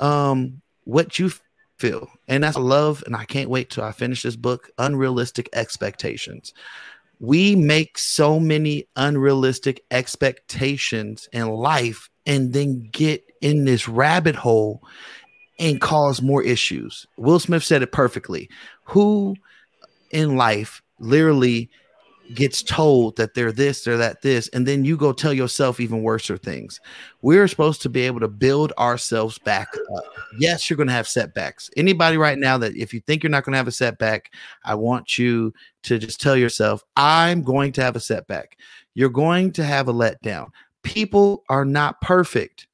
[0.00, 1.30] um, what you
[1.78, 2.08] feel.
[2.28, 3.02] And that's love.
[3.06, 6.52] And I can't wait till I finish this book, Unrealistic Expectations.
[7.18, 14.82] We make so many unrealistic expectations in life and then get in this rabbit hole
[15.58, 17.06] and cause more issues.
[17.16, 18.50] Will Smith said it perfectly.
[18.84, 19.36] Who
[20.10, 21.70] in life literally
[22.34, 26.02] gets told that they're this, they're that, this, and then you go tell yourself even
[26.02, 26.80] worser things.
[27.22, 30.04] We're supposed to be able to build ourselves back up.
[30.38, 31.70] Yes, you're going to have setbacks.
[31.76, 34.32] Anybody right now that if you think you're not going to have a setback,
[34.64, 35.52] I want you
[35.84, 38.58] to just tell yourself, I'm going to have a setback.
[38.94, 40.48] You're going to have a letdown.
[40.82, 42.66] People are not perfect.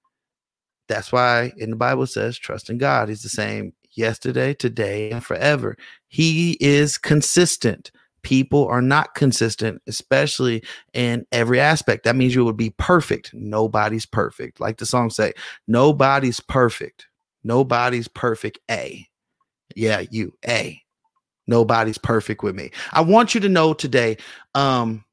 [0.88, 3.08] That's why in the Bible says, trust in God.
[3.08, 5.76] He's the same yesterday, today, and forever.
[6.08, 7.90] He is consistent
[8.22, 10.62] people are not consistent, especially
[10.92, 12.04] in every aspect.
[12.04, 13.32] That means you would be perfect.
[13.34, 14.60] Nobody's perfect.
[14.60, 15.32] Like the song say,
[15.66, 17.06] nobody's perfect.
[17.44, 18.58] Nobody's perfect.
[18.70, 19.06] A.
[19.74, 20.32] Yeah, you.
[20.46, 20.80] A.
[21.46, 22.70] Nobody's perfect with me.
[22.92, 24.16] I want you to know today
[24.54, 25.04] um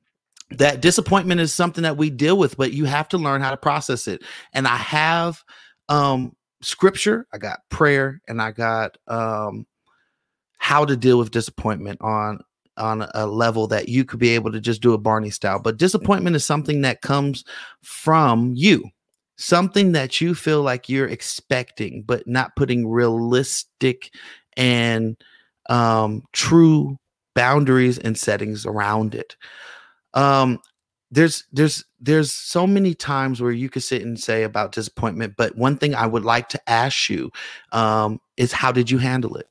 [0.52, 3.58] that disappointment is something that we deal with, but you have to learn how to
[3.58, 4.24] process it.
[4.54, 5.44] And I have
[5.90, 9.66] um scripture, I got prayer, and I got um
[10.58, 12.42] how to deal with disappointment on
[12.80, 15.60] on a level that you could be able to just do a Barney style.
[15.60, 17.44] But disappointment is something that comes
[17.84, 18.84] from you,
[19.38, 24.12] something that you feel like you're expecting, but not putting realistic
[24.58, 25.18] and
[25.70, 26.98] um, true
[27.36, 29.36] boundaries and settings around it.
[30.14, 30.60] Um,
[31.12, 35.58] there's there's there's so many times where you could sit and say about disappointment, but
[35.58, 37.32] one thing I would like to ask you
[37.72, 39.48] um, is how did you handle it?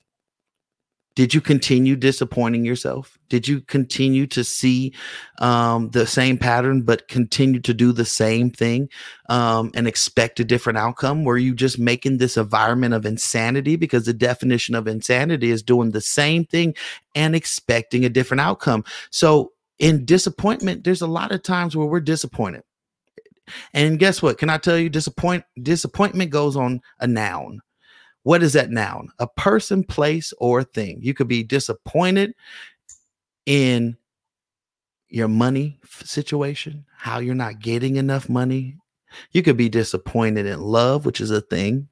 [1.19, 3.19] Did you continue disappointing yourself?
[3.29, 4.95] Did you continue to see
[5.41, 8.89] um, the same pattern, but continue to do the same thing
[9.29, 11.25] um, and expect a different outcome?
[11.25, 13.75] Were you just making this environment of insanity?
[13.75, 16.77] Because the definition of insanity is doing the same thing
[17.17, 18.85] and expecting a different outcome.
[19.11, 19.51] So,
[19.81, 22.63] in disappointment, there's a lot of times where we're disappointed.
[23.75, 24.39] And guess what?
[24.39, 27.61] Can I tell you, disappoint disappointment goes on a noun.
[28.23, 29.09] What is that noun?
[29.19, 30.99] A person, place, or thing.
[31.03, 32.35] You could be disappointed
[33.47, 33.97] in
[35.09, 38.77] your money situation, how you're not getting enough money.
[39.33, 41.89] You could be disappointed in love, which is a thing.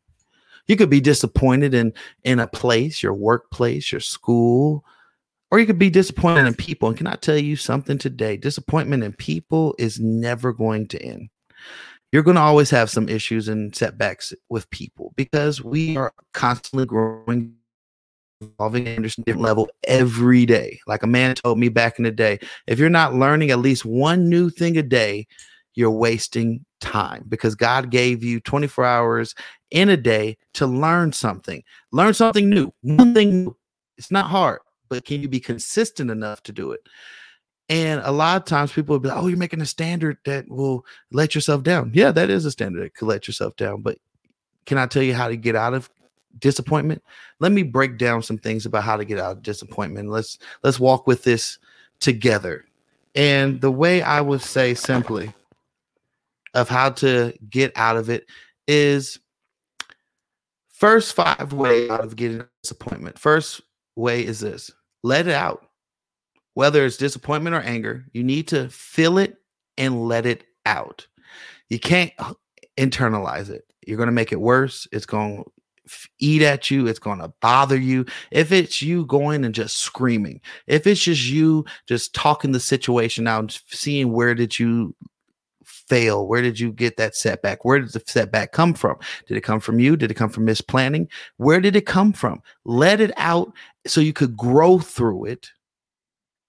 [0.66, 1.92] You could be disappointed in
[2.24, 4.84] in a place, your workplace, your school,
[5.50, 6.88] or you could be disappointed in people.
[6.88, 8.36] And can I tell you something today?
[8.36, 11.30] Disappointment in people is never going to end
[12.12, 16.86] you're going to always have some issues and setbacks with people because we are constantly
[16.86, 17.54] growing
[18.42, 20.78] evolving at a different level every day.
[20.86, 23.84] Like a man told me back in the day if you're not learning at least
[23.84, 25.26] one new thing a day
[25.74, 27.24] you're wasting time.
[27.28, 29.34] Because god gave you 24 hours
[29.70, 31.62] in a day to learn something.
[31.92, 33.56] Learn something new one thing new.
[33.96, 36.80] it's not hard but can you be consistent enough to do it
[37.68, 40.48] and a lot of times people will be like, oh, you're making a standard that
[40.48, 41.90] will let yourself down.
[41.92, 43.82] Yeah, that is a standard that could let yourself down.
[43.82, 43.98] But
[44.66, 45.90] can I tell you how to get out of
[46.38, 47.02] disappointment?
[47.40, 50.10] Let me break down some things about how to get out of disappointment.
[50.10, 51.58] Let's let's walk with this
[51.98, 52.64] together.
[53.16, 55.32] And the way I would say simply
[56.54, 58.26] of how to get out of it
[58.68, 59.18] is
[60.68, 63.18] first five way out of getting disappointment.
[63.18, 63.60] First
[63.96, 64.70] way is this
[65.02, 65.65] let it out
[66.56, 69.36] whether it's disappointment or anger, you need to feel it
[69.76, 71.06] and let it out.
[71.68, 72.32] You can't uh,
[72.78, 73.70] internalize it.
[73.86, 74.88] You're going to make it worse.
[74.90, 75.50] It's going to
[76.18, 76.86] eat at you.
[76.86, 78.06] It's going to bother you.
[78.30, 83.28] If it's you going and just screaming, if it's just you just talking the situation
[83.28, 84.96] out and seeing where did you
[85.62, 86.26] fail?
[86.26, 87.66] Where did you get that setback?
[87.66, 88.96] Where did the setback come from?
[89.28, 89.94] Did it come from you?
[89.94, 91.08] Did it come from misplanning?
[91.36, 92.40] Where did it come from?
[92.64, 93.52] Let it out
[93.86, 95.50] so you could grow through it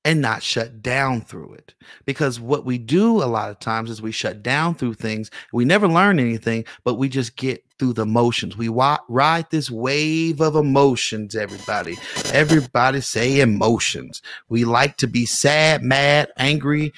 [0.05, 1.73] and not shut down through it.
[2.05, 5.29] Because what we do a lot of times is we shut down through things.
[5.51, 8.55] We never learn anything, but we just get through the motions.
[8.55, 11.97] We wa- ride this wave of emotions, everybody.
[12.31, 14.21] Everybody say emotions.
[14.49, 16.93] We like to be sad, mad, angry,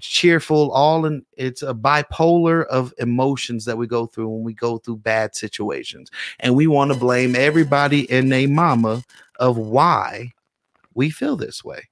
[0.00, 4.78] cheerful, all in it's a bipolar of emotions that we go through when we go
[4.78, 6.10] through bad situations.
[6.40, 9.04] And we want to blame everybody and their mama
[9.38, 10.32] of why
[10.94, 11.82] we feel this way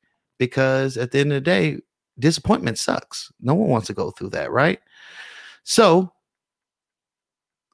[0.41, 1.79] because at the end of the day,
[2.19, 3.31] disappointment sucks.
[3.41, 4.81] No one wants to go through that, right?
[5.63, 6.11] So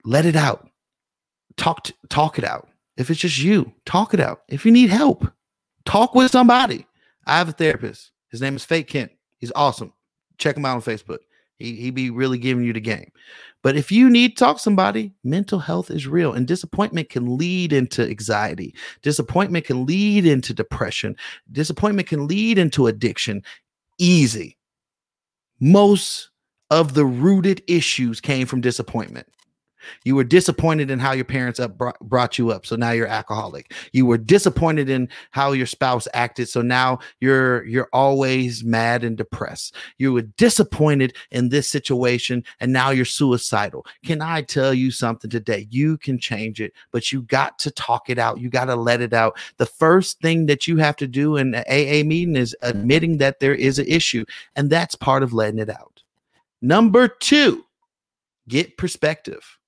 [0.05, 0.69] let it out.
[1.57, 2.69] Talk talk it out.
[2.97, 4.43] If it's just you, talk it out.
[4.49, 5.27] If you need help,
[5.85, 6.87] talk with somebody.
[7.25, 8.11] I have a therapist.
[8.31, 9.13] His name is Fake Kent.
[9.39, 9.93] He's awesome.
[10.37, 11.19] Check him out on Facebook.
[11.59, 13.11] He he be really giving you the game.
[13.63, 17.37] But if you need to talk to somebody, mental health is real and disappointment can
[17.37, 18.75] lead into anxiety.
[19.03, 21.17] Disappointment can lead into depression.
[21.51, 23.43] Disappointment can lead into addiction.
[23.99, 24.57] Easy.
[25.61, 26.31] Most
[26.71, 29.27] of the rooted issues came from disappointment.
[30.05, 33.07] You were disappointed in how your parents up brought, brought you up, so now you're
[33.07, 33.73] alcoholic.
[33.93, 39.17] You were disappointed in how your spouse acted, so now you're you're always mad and
[39.17, 39.75] depressed.
[39.99, 43.87] You were disappointed in this situation, and now you're suicidal.
[44.05, 45.67] Can I tell you something today?
[45.71, 48.41] You can change it, but you got to talk it out.
[48.41, 49.39] You got to let it out.
[49.59, 53.41] The first thing that you have to do in an AA meeting is admitting that
[53.41, 54.25] there is an issue,
[54.55, 56.03] and that's part of letting it out.
[56.63, 57.65] Number two,
[58.49, 59.59] get perspective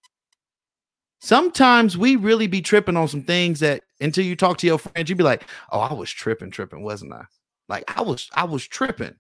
[1.21, 5.09] sometimes we really be tripping on some things that until you talk to your friends,
[5.09, 7.25] you'd be like, Oh, I was tripping, tripping, wasn't I?
[7.69, 9.15] Like I was, I was tripping.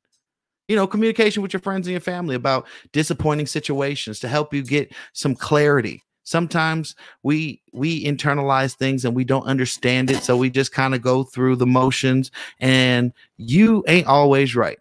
[0.68, 4.62] You know, communication with your friends and your family about disappointing situations to help you
[4.62, 6.02] get some clarity.
[6.24, 11.00] Sometimes we we internalize things and we don't understand it, so we just kind of
[11.00, 12.30] go through the motions.
[12.60, 14.78] And you ain't always right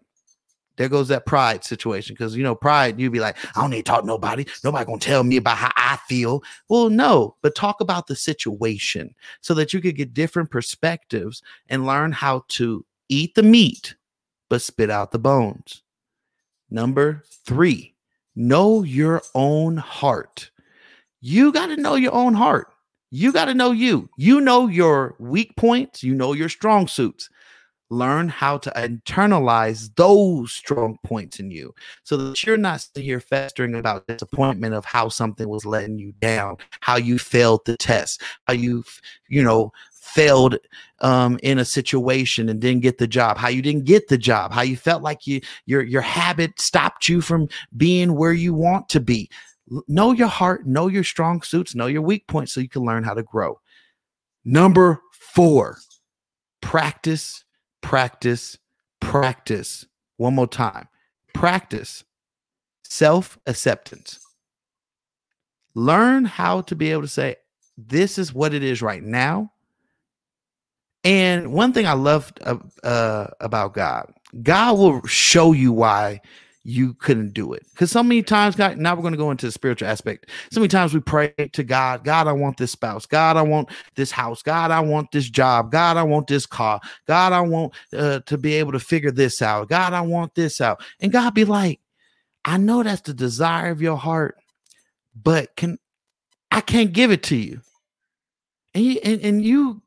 [0.78, 3.86] there goes that pride situation because you know pride you'd be like i don't need
[3.86, 4.46] to talk to nobody.
[4.64, 6.44] Nobody gonna tell me about how i feel.
[6.70, 11.86] Well no but talk about the situation so that you could get different perspectives and
[11.86, 13.96] learn how to eat the meat
[14.50, 15.84] but spit out the bones.
[16.70, 17.96] Number three
[18.36, 20.52] know your own heart.
[21.22, 22.68] You got to know your own heart.
[23.10, 24.10] You got to know you.
[24.18, 26.04] You know your weak points.
[26.04, 27.30] You know your strong suits
[27.90, 31.74] learn how to internalize those strong points in you
[32.04, 36.12] so that you're not sitting here festering about disappointment of how something was letting you
[36.20, 38.84] down how you failed the test how you
[39.30, 39.72] you know
[40.08, 40.58] failed
[41.02, 44.52] um, in a situation and didn't get the job how you didn't get the job
[44.52, 48.90] how you felt like you your your habit stopped you from being where you want
[48.90, 49.30] to be.
[49.88, 53.04] Know your heart know your strong suits know your weak points so you can learn
[53.04, 53.60] how to grow.
[54.46, 55.78] Number four
[56.62, 57.44] practice
[57.88, 58.58] practice,
[59.00, 59.86] practice.
[60.18, 60.90] One more time
[61.34, 62.04] practice
[62.84, 64.20] self acceptance.
[65.76, 67.36] Learn how to be able to say,
[67.78, 69.52] this is what it is right now.
[71.04, 74.12] And one thing I love uh, uh, about God,
[74.42, 76.20] God will show you why
[76.68, 77.66] you couldn't do it.
[77.72, 80.30] Because so many times, God, now we're going to go into the spiritual aspect.
[80.52, 83.06] So many times we pray to God, God, I want this spouse.
[83.06, 84.42] God, I want this house.
[84.44, 85.72] God, I want this job.
[85.72, 86.82] God, I want this car.
[87.08, 89.70] God, I want uh, to be able to figure this out.
[89.70, 90.84] God, I want this out.
[91.00, 91.80] And God be like,
[92.44, 94.36] I know that's the desire of your heart,
[95.16, 95.80] but can
[96.52, 97.62] I can't give it to you.
[98.74, 99.82] And you, and, and you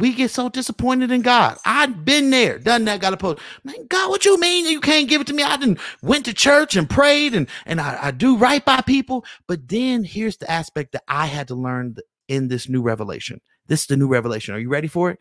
[0.00, 1.58] we get so disappointed in God.
[1.64, 3.40] I've been there, done that, got a post.
[3.64, 5.42] Man, God, what you mean you can't give it to me?
[5.42, 9.24] I didn't went to church and prayed and and I, I do right by people.
[9.46, 11.96] But then here's the aspect that I had to learn
[12.28, 13.40] in this new revelation.
[13.66, 14.54] This is the new revelation.
[14.54, 15.18] Are you ready for it?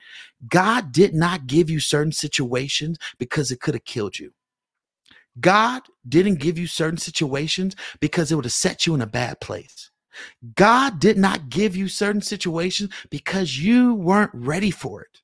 [0.47, 4.31] God did not give you certain situations because it could have killed you.
[5.39, 9.39] God didn't give you certain situations because it would have set you in a bad
[9.39, 9.91] place.
[10.55, 15.21] God did not give you certain situations because you weren't ready for it.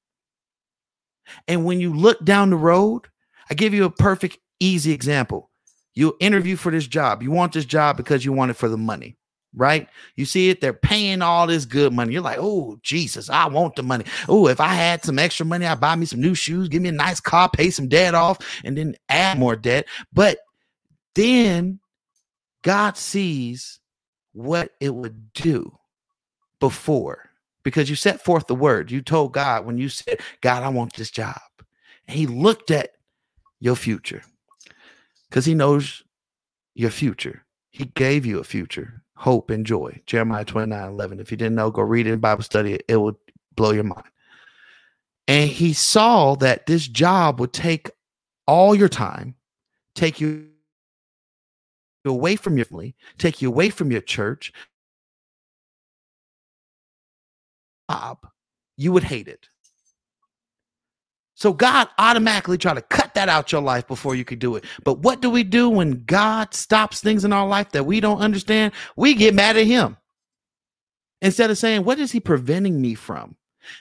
[1.47, 3.07] And when you look down the road,
[3.49, 5.49] I give you a perfect, easy example.
[5.93, 7.21] You interview for this job.
[7.21, 9.15] You want this job because you want it for the money,
[9.55, 9.87] right?
[10.15, 12.13] You see it, they're paying all this good money.
[12.13, 14.05] You're like, oh, Jesus, I want the money.
[14.27, 16.89] Oh, if I had some extra money, I'd buy me some new shoes, give me
[16.89, 19.85] a nice car, pay some debt off, and then add more debt.
[20.11, 20.39] But
[21.15, 21.79] then
[22.63, 23.79] God sees
[24.33, 25.77] what it would do
[26.59, 27.29] before
[27.63, 28.91] because you set forth the word.
[28.91, 31.39] You told God when you said, God, I want this job.
[32.07, 32.91] And he looked at
[33.59, 34.23] your future
[35.29, 36.03] because he knows
[36.75, 37.45] your future.
[37.71, 40.01] He gave you a future, hope, and joy.
[40.05, 41.19] Jeremiah 29 11.
[41.19, 42.79] If you didn't know, go read it in Bible study.
[42.87, 43.17] It will
[43.55, 44.05] blow your mind.
[45.27, 47.89] And he saw that this job would take
[48.45, 49.35] all your time,
[49.95, 50.19] take
[52.03, 54.51] you away from your family, take you away from your church,
[57.89, 58.25] job,
[58.77, 59.47] you would hate it.
[61.35, 64.63] So God automatically try to cut that out your life before you could do it.
[64.83, 68.19] But what do we do when God stops things in our life that we don't
[68.19, 68.73] understand?
[68.95, 69.97] We get mad at him.
[71.21, 73.35] Instead of saying, what is he preventing me from?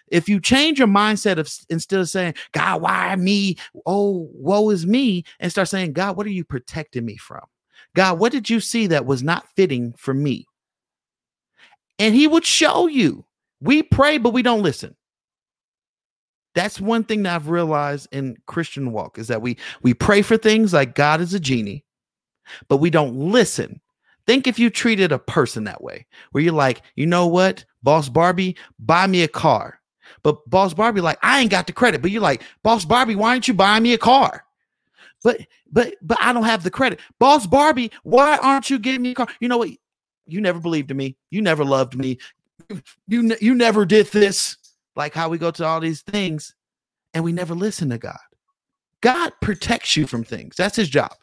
[0.09, 3.57] If you change your mindset of instead of saying, God, why me?
[3.85, 7.43] Oh, woe is me, and start saying, God, what are you protecting me from?
[7.95, 10.47] God, what did you see that was not fitting for me?
[11.99, 13.25] And he would show you.
[13.61, 14.97] We pray, but we don't listen.
[16.55, 20.37] That's one thing that I've realized in Christian walk is that we we pray for
[20.37, 21.85] things like God is a genie,
[22.69, 23.81] but we don't listen.
[24.27, 28.09] Think if you treated a person that way, where you're like, you know what, Boss
[28.09, 29.81] Barbie, buy me a car.
[30.23, 32.03] But Boss Barbie, like, I ain't got the credit.
[32.03, 34.45] But you're like, Boss Barbie, why aren't you buying me a car?
[35.23, 37.01] But but but I don't have the credit.
[37.19, 39.29] Boss Barbie, why aren't you getting me a car?
[39.41, 39.71] You know what?
[40.27, 41.17] You never believed in me.
[41.31, 42.19] You never loved me.
[43.07, 44.57] You you, never did this.
[44.97, 46.55] Like how we go to all these things
[47.15, 48.19] and we never listen to God.
[49.01, 50.57] God protects you from things.
[50.57, 51.15] That's his job.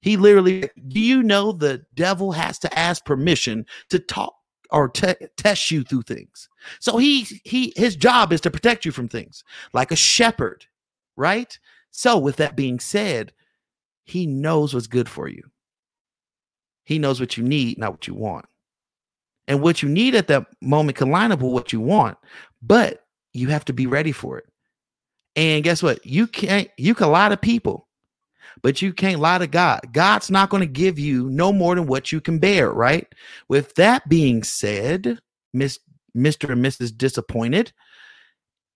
[0.00, 4.34] He literally, do you know the devil has to ask permission to talk
[4.70, 6.48] or te- test you through things?
[6.80, 9.42] So he he his job is to protect you from things
[9.72, 10.66] like a shepherd,
[11.16, 11.58] right?
[11.90, 13.32] So with that being said,
[14.04, 15.42] he knows what's good for you.
[16.84, 18.46] He knows what you need, not what you want.
[19.46, 22.18] And what you need at that moment can line up with what you want,
[22.62, 24.46] but you have to be ready for it.
[25.36, 26.04] And guess what?
[26.04, 27.88] You can't, you can lie to people,
[28.62, 29.80] but you can't lie to God.
[29.92, 33.06] God's not going to give you no more than what you can bear, right?
[33.48, 35.18] With that being said,
[35.52, 35.78] Miss
[36.16, 36.50] Mr.
[36.50, 36.96] and Mrs.
[36.96, 37.72] Disappointed,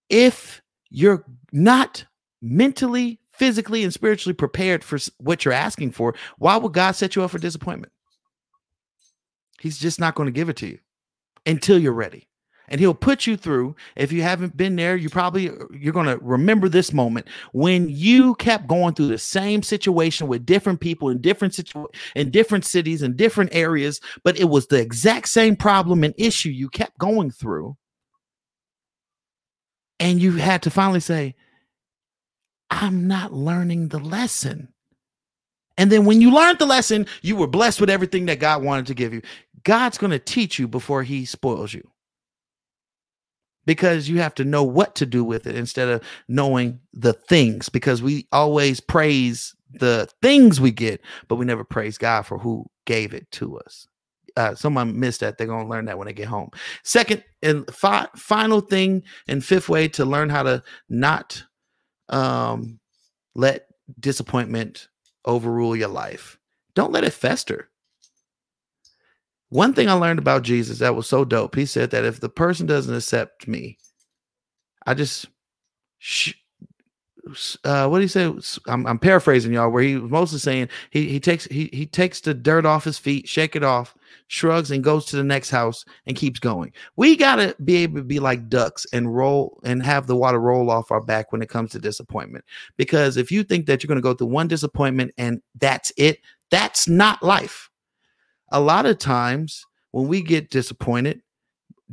[0.08, 2.04] if you're not
[2.42, 7.22] mentally, physically, and spiritually prepared for what you're asking for, why would God set you
[7.22, 7.92] up for disappointment?
[9.60, 10.78] He's just not going to give it to you
[11.46, 12.28] until you're ready.
[12.68, 13.76] And he'll put you through.
[13.96, 17.88] If you haven't been there, you probably uh, you're going to remember this moment when
[17.88, 22.64] you kept going through the same situation with different people in different situ- in different
[22.64, 26.96] cities and different areas, but it was the exact same problem and issue you kept
[26.98, 27.76] going through.
[30.00, 31.34] And you had to finally say,
[32.72, 34.72] I'm not learning the lesson.
[35.76, 38.86] And then when you learned the lesson, you were blessed with everything that God wanted
[38.86, 39.22] to give you.
[39.62, 41.88] God's going to teach you before he spoils you.
[43.64, 47.68] Because you have to know what to do with it instead of knowing the things.
[47.68, 52.66] Because we always praise the things we get, but we never praise God for who
[52.86, 53.86] gave it to us.
[54.36, 55.36] Uh, someone missed that.
[55.36, 56.50] They're going to learn that when they get home.
[56.84, 61.44] Second and fi- final thing and fifth way to learn how to not
[62.12, 62.78] um,
[63.34, 63.66] let
[63.98, 64.88] disappointment
[65.24, 66.38] overrule your life.
[66.74, 67.68] Don't let it fester.
[69.48, 71.54] One thing I learned about Jesus that was so dope.
[71.54, 73.76] He said that if the person doesn't accept me,
[74.86, 75.26] I just
[75.98, 76.34] sh-
[77.64, 78.32] uh, what do you say?
[78.66, 82.20] I'm, I'm, paraphrasing y'all, where he was mostly saying he he takes he he takes
[82.20, 83.94] the dirt off his feet, shake it off,
[84.28, 86.72] shrugs, and goes to the next house and keeps going.
[86.96, 90.70] We gotta be able to be like ducks and roll and have the water roll
[90.70, 92.44] off our back when it comes to disappointment.
[92.76, 96.18] Because if you think that you're gonna go through one disappointment and that's it,
[96.50, 97.70] that's not life.
[98.50, 101.22] A lot of times when we get disappointed,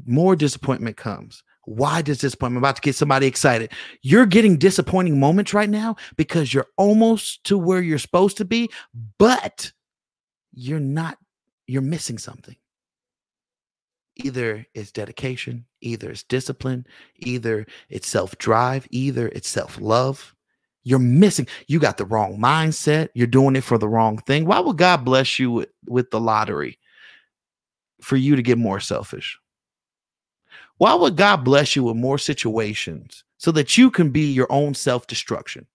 [0.05, 2.61] more disappointment comes why does disappointment?
[2.63, 3.71] About to get somebody excited.
[4.01, 8.71] You're getting disappointing moments right now because you're almost to where you're supposed to be,
[9.19, 9.71] but
[10.51, 11.19] you're not,
[11.69, 12.55] you're missing something.
[14.15, 16.85] Either it's dedication, either it's discipline,
[17.17, 20.35] either it's self drive, either it's self love.
[20.83, 23.09] You're missing, you got the wrong mindset.
[23.13, 24.45] You're doing it for the wrong thing.
[24.45, 26.79] Why would God bless you with, with the lottery
[28.01, 29.37] for you to get more selfish?
[30.77, 34.73] Why would God bless you with more situations so that you can be your own
[34.73, 35.67] self destruction?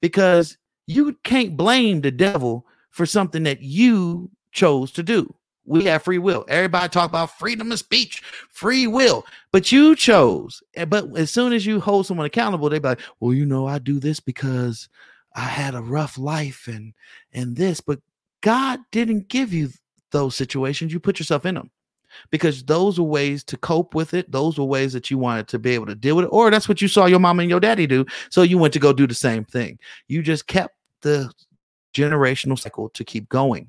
[0.00, 0.56] Because
[0.86, 5.34] you can't blame the devil for something that you chose to do.
[5.64, 6.46] We have free will.
[6.48, 10.62] Everybody talk about freedom of speech, free will, but you chose.
[10.74, 13.66] Eh, but as soon as you hold someone accountable, they be like, "Well, you know,
[13.66, 14.88] I do this because
[15.34, 16.94] I had a rough life and
[17.34, 18.00] and this." But
[18.40, 19.70] God didn't give you
[20.10, 20.92] those situations.
[20.92, 21.70] You put yourself in them
[22.30, 24.30] because those were ways to cope with it.
[24.30, 26.68] Those were ways that you wanted to be able to deal with it, or that's
[26.68, 28.06] what you saw your mom and your daddy do.
[28.30, 29.78] So you went to go do the same thing.
[30.06, 31.30] You just kept the
[31.94, 33.68] generational cycle to keep going.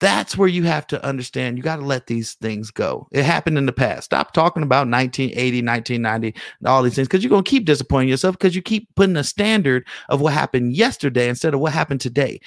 [0.00, 3.06] That's where you have to understand you got to let these things go.
[3.12, 4.04] It happened in the past.
[4.04, 8.08] Stop talking about 1980, 1990, and all these things because you're going to keep disappointing
[8.08, 12.00] yourself because you keep putting a standard of what happened yesterday instead of what happened
[12.00, 12.40] today.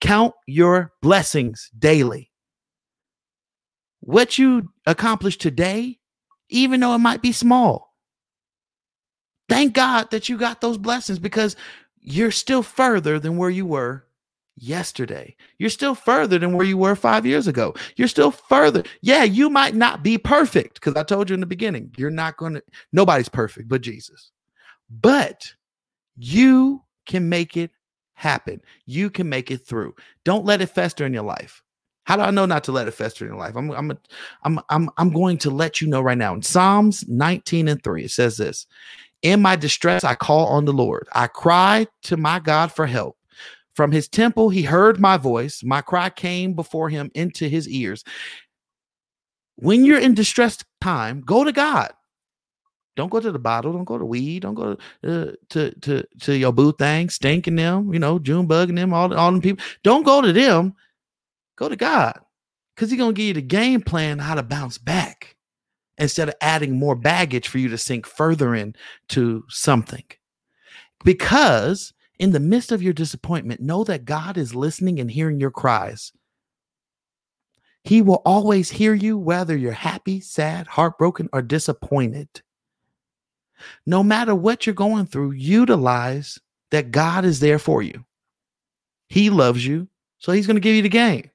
[0.00, 2.32] Count your blessings daily.
[4.00, 5.98] What you accomplish today,
[6.48, 7.94] even though it might be small,
[9.48, 11.54] thank God that you got those blessings because
[12.00, 14.06] you're still further than where you were
[14.60, 15.34] yesterday.
[15.58, 17.74] You're still further than where you were five years ago.
[17.96, 18.84] You're still further.
[19.00, 22.36] Yeah, you might not be perfect because I told you in the beginning, you're not
[22.36, 24.30] going to, nobody's perfect but Jesus.
[24.90, 25.52] But
[26.16, 27.70] you can make it
[28.14, 28.60] happen.
[28.86, 29.94] You can make it through.
[30.24, 31.62] Don't let it fester in your life.
[32.04, 33.54] How do I know not to let it fester in your life?
[33.56, 33.98] I'm I'm
[34.42, 36.34] I'm I'm I'm going to let you know right now.
[36.34, 38.66] In Psalms 19 and 3, it says this:
[39.22, 41.08] In my distress, I call on the Lord.
[41.12, 43.16] I cry to my God for help.
[43.74, 45.62] From his temple, he heard my voice.
[45.62, 48.04] My cry came before him into his ears.
[49.56, 51.92] When you're in distressed time, go to God.
[52.96, 53.72] Don't go to the bottle.
[53.72, 54.40] Don't go to weed.
[54.42, 57.94] Don't go to uh, to, to to your boo thing, stinking them.
[57.94, 58.92] You know, June bugging them.
[58.92, 59.64] All all them people.
[59.82, 60.74] Don't go to them.
[61.56, 62.18] Go to God,
[62.74, 65.36] because He's gonna give you the game plan how to bounce back,
[65.98, 70.04] instead of adding more baggage for you to sink further into something.
[71.04, 75.50] Because in the midst of your disappointment, know that God is listening and hearing your
[75.50, 76.12] cries.
[77.82, 82.28] He will always hear you, whether you're happy, sad, heartbroken, or disappointed
[83.86, 86.38] no matter what you're going through, utilize
[86.70, 88.04] that God is there for you.
[89.08, 91.30] He loves you, so he's going to give you the game.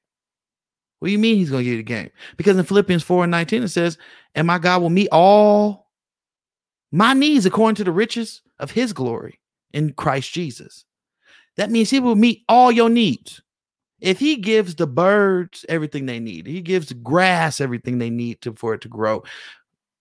[0.99, 2.09] What do you mean he's going to give you the game?
[2.37, 3.97] Because in Philippians 4 and 19, it says,
[4.33, 5.91] And my God will meet all
[6.91, 9.39] my needs according to the riches of his glory
[9.75, 10.85] in Christ Jesus.
[11.57, 13.41] That means he will meet all your needs.
[14.01, 18.53] If he gives the birds everything they need, he gives grass everything they need to,
[18.53, 19.23] for it to grow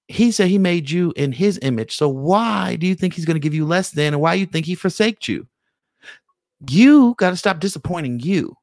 [0.08, 1.96] he said he made you in his image.
[1.96, 4.46] So why do you think he's going to give you less than and why you
[4.46, 5.46] think he forsaked you?
[6.68, 8.56] You got to stop disappointing you.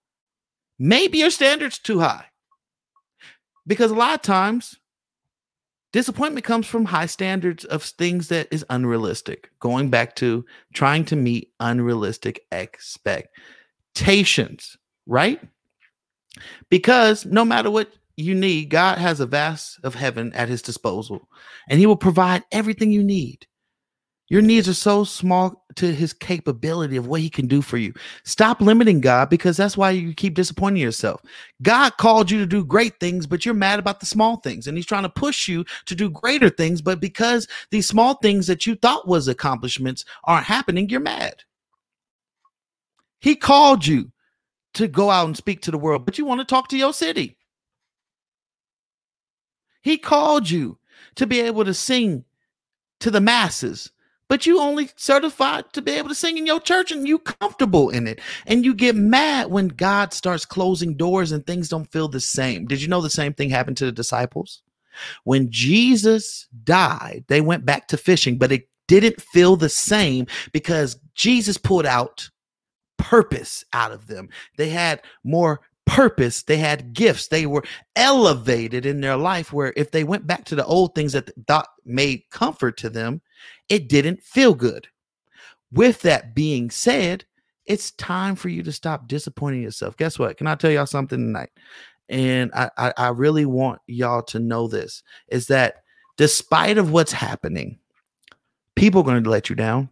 [0.78, 2.26] Maybe your standards too high.
[3.68, 4.78] Because a lot of times
[5.92, 9.50] disappointment comes from high standards of things that is unrealistic.
[9.60, 15.42] Going back to trying to meet unrealistic expectations, right?
[16.70, 21.28] Because no matter what you need, God has a vast of heaven at his disposal,
[21.70, 23.46] and he will provide everything you need.
[24.30, 27.94] Your needs are so small to his capability of what he can do for you.
[28.24, 31.22] Stop limiting God because that's why you keep disappointing yourself.
[31.62, 34.78] God called you to do great things, but you're mad about the small things and
[34.78, 38.66] he's trying to push you to do greater things, but because these small things that
[38.66, 41.44] you thought was accomplishments aren't happening, you're mad.
[43.20, 44.12] He called you
[44.74, 46.94] to go out and speak to the world, but you want to talk to your
[46.94, 47.38] city.
[49.82, 50.78] He called you
[51.16, 52.24] to be able to sing
[53.00, 53.92] to the masses,
[54.32, 57.90] but you only certified to be able to sing in your church and you comfortable
[57.90, 58.22] in it.
[58.48, 62.66] And you get mad when God starts closing doors and things don't feel the same.
[62.66, 64.62] Did you know the same thing happened to the disciples?
[65.26, 70.98] When Jesus died, they went back to fishing, but it didn't feel the same because
[71.14, 72.30] Jesus pulled out
[72.96, 74.30] purpose out of them.
[74.56, 77.66] They had more purpose, they had gifts, they were
[77.98, 79.52] elevated in their life.
[79.52, 83.22] Where if they went back to the old things that thought made comfort to them,
[83.70, 84.88] it didn't feel good.
[85.72, 87.26] With that being said,
[87.66, 89.96] it's time for you to stop disappointing yourself.
[89.98, 90.38] Guess what?
[90.38, 91.52] Can I tell y'all something tonight?
[92.10, 95.84] And I, I, I really want y'all to know this is that
[96.18, 97.80] despite of what's happening,
[98.76, 99.90] people are going to let you down.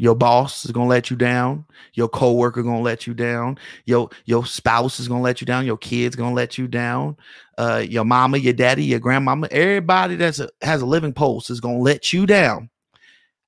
[0.00, 1.64] Your boss is gonna let you down.
[1.94, 3.58] Your coworker is gonna let you down.
[3.84, 5.66] Your your spouse is gonna let you down.
[5.66, 7.16] Your kids gonna let you down.
[7.58, 11.60] Uh, your mama, your daddy, your grandmama, everybody that's a, has a living pulse is
[11.60, 12.70] gonna let you down.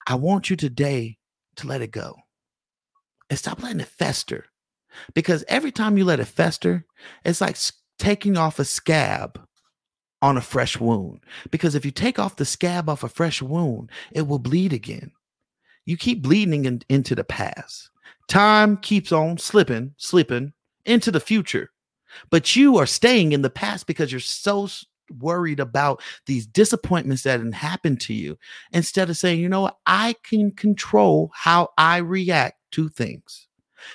[0.07, 1.19] I want you today
[1.57, 2.17] to let it go
[3.29, 4.47] and stop letting it fester,
[5.15, 6.85] because every time you let it fester,
[7.25, 7.57] it's like
[7.99, 9.41] taking off a scab
[10.23, 11.21] on a fresh wound.
[11.51, 15.13] Because if you take off the scab off a fresh wound, it will bleed again
[15.91, 17.91] you keep bleeding in, into the past.
[18.29, 20.53] Time keeps on slipping, slipping
[20.87, 21.71] into the future.
[22.31, 24.69] But you are staying in the past because you're so
[25.19, 28.39] worried about these disappointments that happened to you
[28.73, 33.49] instead of saying, you know what, I can control how I react to things.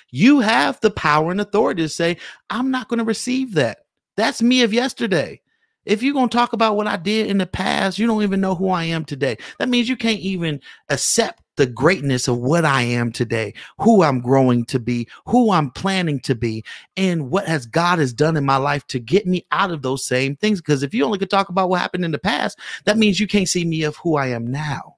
[0.09, 2.17] You have the power and authority to say,
[2.49, 3.79] I'm not going to receive that.
[4.17, 5.41] That's me of yesterday.
[5.85, 8.41] If you're going to talk about what I did in the past, you don't even
[8.41, 9.37] know who I am today.
[9.59, 10.59] That means you can't even
[10.89, 15.71] accept the greatness of what I am today, who I'm growing to be, who I'm
[15.71, 16.63] planning to be,
[16.97, 20.05] and what has God has done in my life to get me out of those
[20.05, 20.61] same things.
[20.61, 23.27] Because if you only could talk about what happened in the past, that means you
[23.27, 24.97] can't see me of who I am now.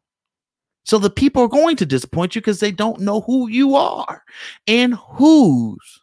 [0.83, 4.23] So the people are going to disappoint you because they don't know who you are
[4.67, 6.01] and whose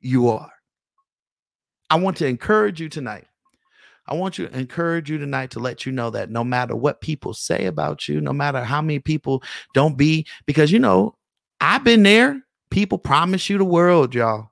[0.00, 0.52] you are.
[1.90, 3.26] I want to encourage you tonight.
[4.06, 7.32] I want to encourage you tonight to let you know that no matter what people
[7.32, 9.42] say about you, no matter how many people
[9.74, 11.16] don't be, because you know,
[11.60, 12.42] I've been there.
[12.70, 14.50] People promise you the world, y'all.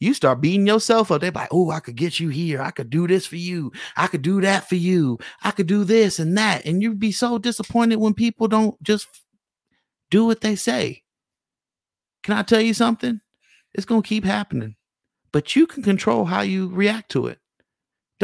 [0.00, 1.20] You start beating yourself up.
[1.20, 2.60] They're like, oh, I could get you here.
[2.60, 3.72] I could do this for you.
[3.96, 5.18] I could do that for you.
[5.42, 6.66] I could do this and that.
[6.66, 9.06] And you'd be so disappointed when people don't just
[10.10, 11.02] do what they say.
[12.22, 13.20] Can I tell you something?
[13.72, 14.76] It's going to keep happening,
[15.32, 17.38] but you can control how you react to it.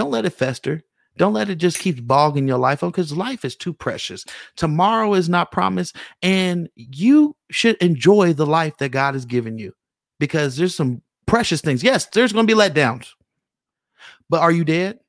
[0.00, 0.82] Don't let it fester.
[1.18, 4.24] Don't let it just keep bogging your life up because life is too precious.
[4.56, 9.74] Tomorrow is not promised, and you should enjoy the life that God has given you
[10.18, 11.82] because there's some precious things.
[11.82, 13.08] Yes, there's going to be letdowns,
[14.30, 15.00] but are you dead?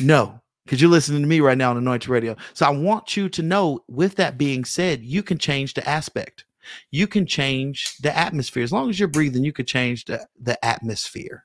[0.00, 2.34] No, because you're listening to me right now on Anointed Radio.
[2.54, 6.44] So I want you to know, with that being said, you can change the aspect.
[6.90, 8.64] You can change the atmosphere.
[8.64, 11.44] As long as you're breathing, you could change the, the atmosphere.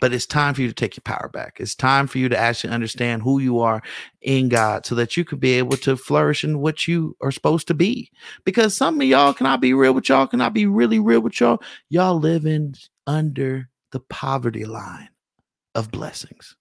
[0.00, 1.56] But it's time for you to take your power back.
[1.58, 3.82] It's time for you to actually understand who you are
[4.20, 7.66] in God so that you can be able to flourish in what you are supposed
[7.68, 8.10] to be.
[8.44, 10.26] Because some of y'all, can I be real with y'all?
[10.26, 11.62] Can I be really real with y'all?
[11.88, 12.74] Y'all living
[13.06, 15.08] under the poverty line
[15.74, 16.56] of blessings.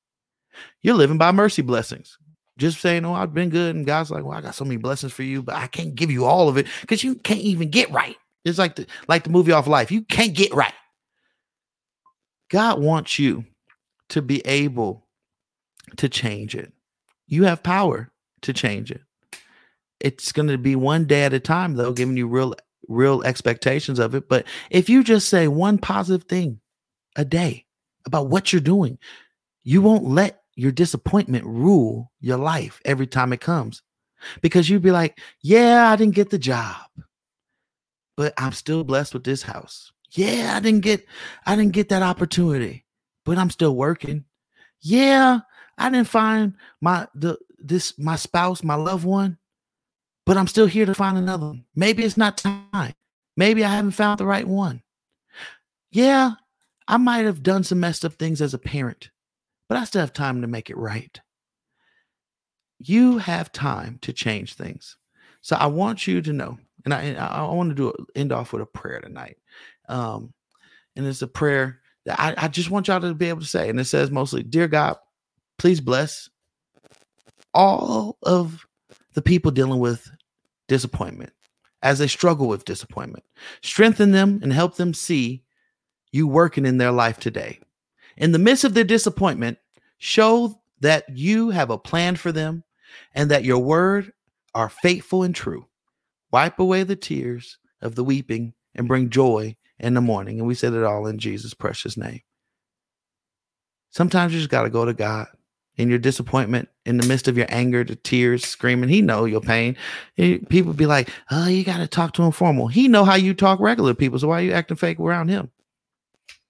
[0.82, 2.18] You're living by mercy blessings.
[2.58, 3.76] Just saying, oh, I've been good.
[3.76, 6.10] And God's like, well, I got so many blessings for you, but I can't give
[6.10, 8.16] you all of it because you can't even get right.
[8.46, 9.92] It's like the like the movie off life.
[9.92, 10.74] You can't get right.
[12.50, 13.46] God wants you
[14.10, 15.06] to be able
[15.98, 16.72] to change it.
[17.28, 19.02] You have power to change it.
[20.00, 22.54] It's going to be one day at a time, though, giving you real,
[22.88, 24.30] real expectations of it.
[24.30, 26.60] But if you just say one positive thing
[27.16, 27.66] a day
[28.06, 29.00] about what you're doing,
[29.64, 33.82] you won't let your disappointment rule your life every time it comes.
[34.42, 36.76] Because you'd be like, yeah, I didn't get the job,
[38.18, 39.92] but I'm still blessed with this house.
[40.12, 41.06] Yeah, I didn't get
[41.46, 42.86] I didn't get that opportunity,
[43.26, 44.26] but I'm still working.
[44.82, 45.40] Yeah,
[45.78, 49.38] I didn't find my the this my spouse, my loved one,
[50.26, 51.66] but I'm still here to find another one.
[51.76, 52.94] Maybe it's not time.
[53.38, 54.82] Maybe I haven't found the right one.
[55.92, 56.32] Yeah,
[56.88, 59.10] I might have done some messed up things as a parent,
[59.68, 61.20] but I still have time to make it right.
[62.80, 64.98] You have time to change things.
[65.42, 68.62] So I want you to know, and I I, want to do end off with
[68.62, 69.38] a prayer tonight.
[69.88, 70.34] Um,
[70.96, 73.70] and it's a prayer that I, I just want y'all to be able to say.
[73.70, 74.98] And it says mostly, Dear God,
[75.58, 76.30] please bless
[77.54, 78.66] all of
[79.14, 80.10] the people dealing with
[80.68, 81.32] disappointment
[81.82, 83.24] as they struggle with disappointment.
[83.62, 85.44] Strengthen them and help them see
[86.12, 87.60] you working in their life today.
[88.18, 89.58] In the midst of their disappointment,
[89.98, 92.64] show that you have a plan for them
[93.14, 94.12] and that your word
[94.54, 95.66] are faithful and true.
[96.32, 100.40] Wipe away the tears of the weeping and bring joy in the morning.
[100.40, 102.22] And we said it all in Jesus' precious name.
[103.92, 105.28] Sometimes you just got to go to God
[105.78, 108.90] in your disappointment, in the midst of your anger, the tears, screaming.
[108.90, 109.76] He know your pain.
[110.18, 113.16] Eh, people be like, "Oh, you got to talk to him formal." He know how
[113.16, 114.20] you talk regular people.
[114.20, 115.52] So why you acting fake around him?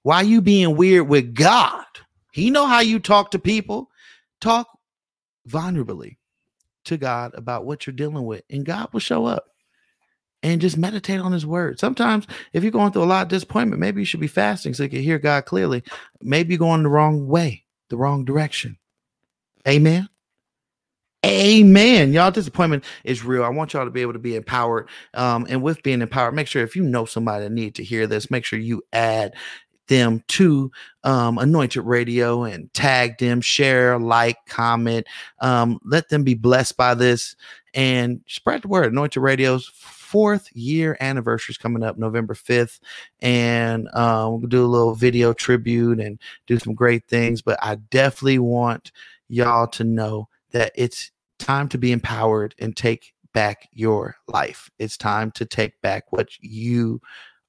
[0.04, 1.86] Why you being weird with God?
[2.32, 3.90] He know how you talk to people.
[4.42, 4.68] Talk
[5.48, 6.18] vulnerably
[6.86, 9.46] to God about what you're dealing with, and God will show up
[10.46, 11.80] and just meditate on his word.
[11.80, 14.84] Sometimes if you're going through a lot of disappointment, maybe you should be fasting so
[14.84, 15.84] you can hear God clearly.
[16.22, 18.78] Maybe you're going the wrong way, the wrong direction.
[19.68, 20.08] Amen.
[21.26, 22.14] Amen.
[22.14, 23.43] Y'all, disappointment is real.
[23.43, 24.88] I want y'all to be able to be empowered.
[25.16, 28.06] Um, and with being empowered, make sure if you know somebody that need to hear
[28.06, 29.34] this, make sure you add
[29.88, 30.72] them to
[31.04, 35.08] um, Anointed Radio and tag them, share, like, comment.
[35.41, 37.36] Um, let them be blessed by this
[37.74, 38.91] and spread the word.
[38.91, 39.72] Anointed Radio's
[40.16, 42.80] fourth year anniversary is coming up November 5th.
[43.20, 47.41] And um, we'll do a little video tribute and do some great things.
[47.41, 48.93] But I definitely want
[49.28, 54.72] y'all to know that it's time to be empowered and take back your life.
[54.80, 57.01] It's time to take back what you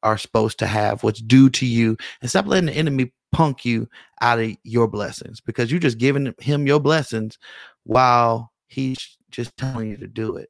[0.03, 3.89] are supposed to have, what's due to you, and stop letting the enemy punk you
[4.21, 7.39] out of your blessings because you're just giving him your blessings
[7.85, 10.49] while he's just telling you to do it.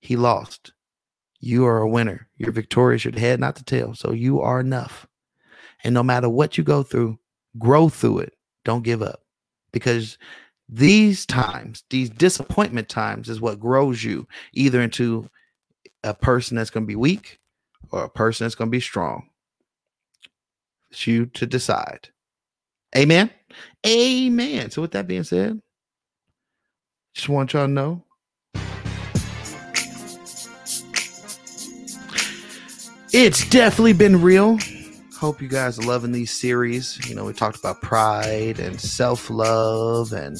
[0.00, 0.72] He lost.
[1.42, 2.28] You are a winner.
[2.38, 3.04] You're victorious.
[3.04, 3.94] You're the head, not the tail.
[3.94, 5.08] So you are enough.
[5.82, 7.18] And no matter what you go through,
[7.58, 8.34] grow through it.
[8.64, 9.24] Don't give up
[9.72, 10.18] because
[10.68, 15.28] these times, these disappointment times, is what grows you either into
[16.04, 17.40] a person that's going to be weak
[17.90, 19.28] or a person that's going to be strong.
[20.92, 22.08] It's you to decide.
[22.96, 23.30] Amen.
[23.84, 24.70] Amen.
[24.70, 25.60] So, with that being said,
[27.14, 28.04] just want y'all to know
[33.12, 34.58] it's definitely been real.
[35.18, 36.98] Hope you guys are loving these series.
[37.08, 40.38] You know, we talked about pride and self love, and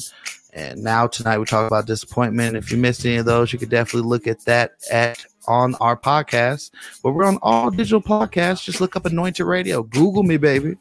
[0.53, 2.57] and now tonight we talk about disappointment.
[2.57, 5.95] If you missed any of those, you could definitely look at that at on our
[5.95, 6.71] podcast.
[7.03, 8.63] But we're on all digital podcasts.
[8.63, 9.83] Just look up Anointed Radio.
[9.83, 10.75] Google me, baby.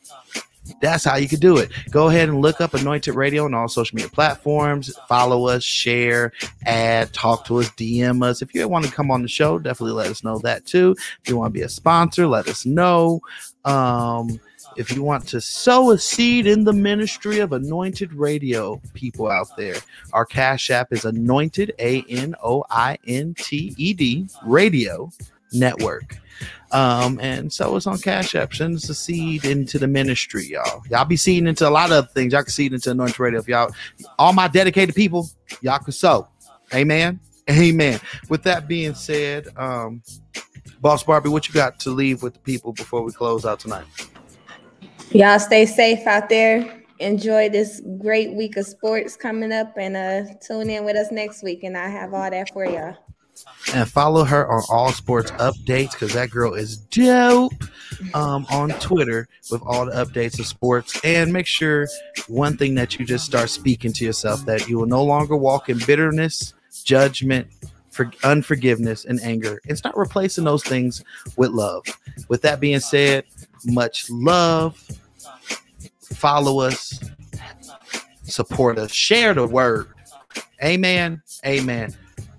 [0.80, 1.70] That's how you can do it.
[1.90, 4.94] Go ahead and look up Anointed Radio on all social media platforms.
[5.08, 6.32] Follow us, share,
[6.66, 8.42] add, talk to us, DM us.
[8.42, 10.94] If you want to come on the show, definitely let us know that too.
[11.22, 13.20] If you want to be a sponsor, let us know.
[13.64, 14.40] Um,
[14.76, 19.54] if you want to sow a seed in the ministry of Anointed Radio, people out
[19.56, 19.76] there,
[20.12, 25.10] our Cash App is Anointed, A N O I N T E D, Radio
[25.54, 26.18] Network.
[26.72, 28.54] Um, and so it's on Cash App.
[28.54, 30.82] Send us a seed into the ministry, y'all.
[30.90, 32.32] Y'all be seeding into a lot of things.
[32.32, 33.40] Y'all can seed into Anointed Radio.
[33.40, 33.70] If y'all,
[34.18, 35.28] all my dedicated people,
[35.60, 36.28] y'all can sow.
[36.74, 37.20] Amen.
[37.50, 38.00] Amen.
[38.28, 40.02] With that being said, um,
[40.80, 43.84] Boss Barbie, what you got to leave with the people before we close out tonight?
[45.10, 46.82] Y'all stay safe out there.
[46.98, 51.42] Enjoy this great week of sports coming up and uh tune in with us next
[51.42, 52.96] week and I have all that for y'all.
[53.74, 57.52] And follow her on all sports updates because that girl is dope
[58.14, 60.98] um, on Twitter with all the updates of sports.
[61.04, 61.86] And make sure
[62.28, 65.68] one thing that you just start speaking to yourself that you will no longer walk
[65.68, 67.46] in bitterness, judgment,
[67.90, 71.04] for unforgiveness, and anger, and start replacing those things
[71.36, 71.84] with love.
[72.28, 73.24] With that being said,
[73.66, 74.82] much love.
[76.00, 77.00] Follow us,
[78.24, 79.88] support us, share the word.
[80.62, 81.22] Amen.
[81.44, 81.94] Amen.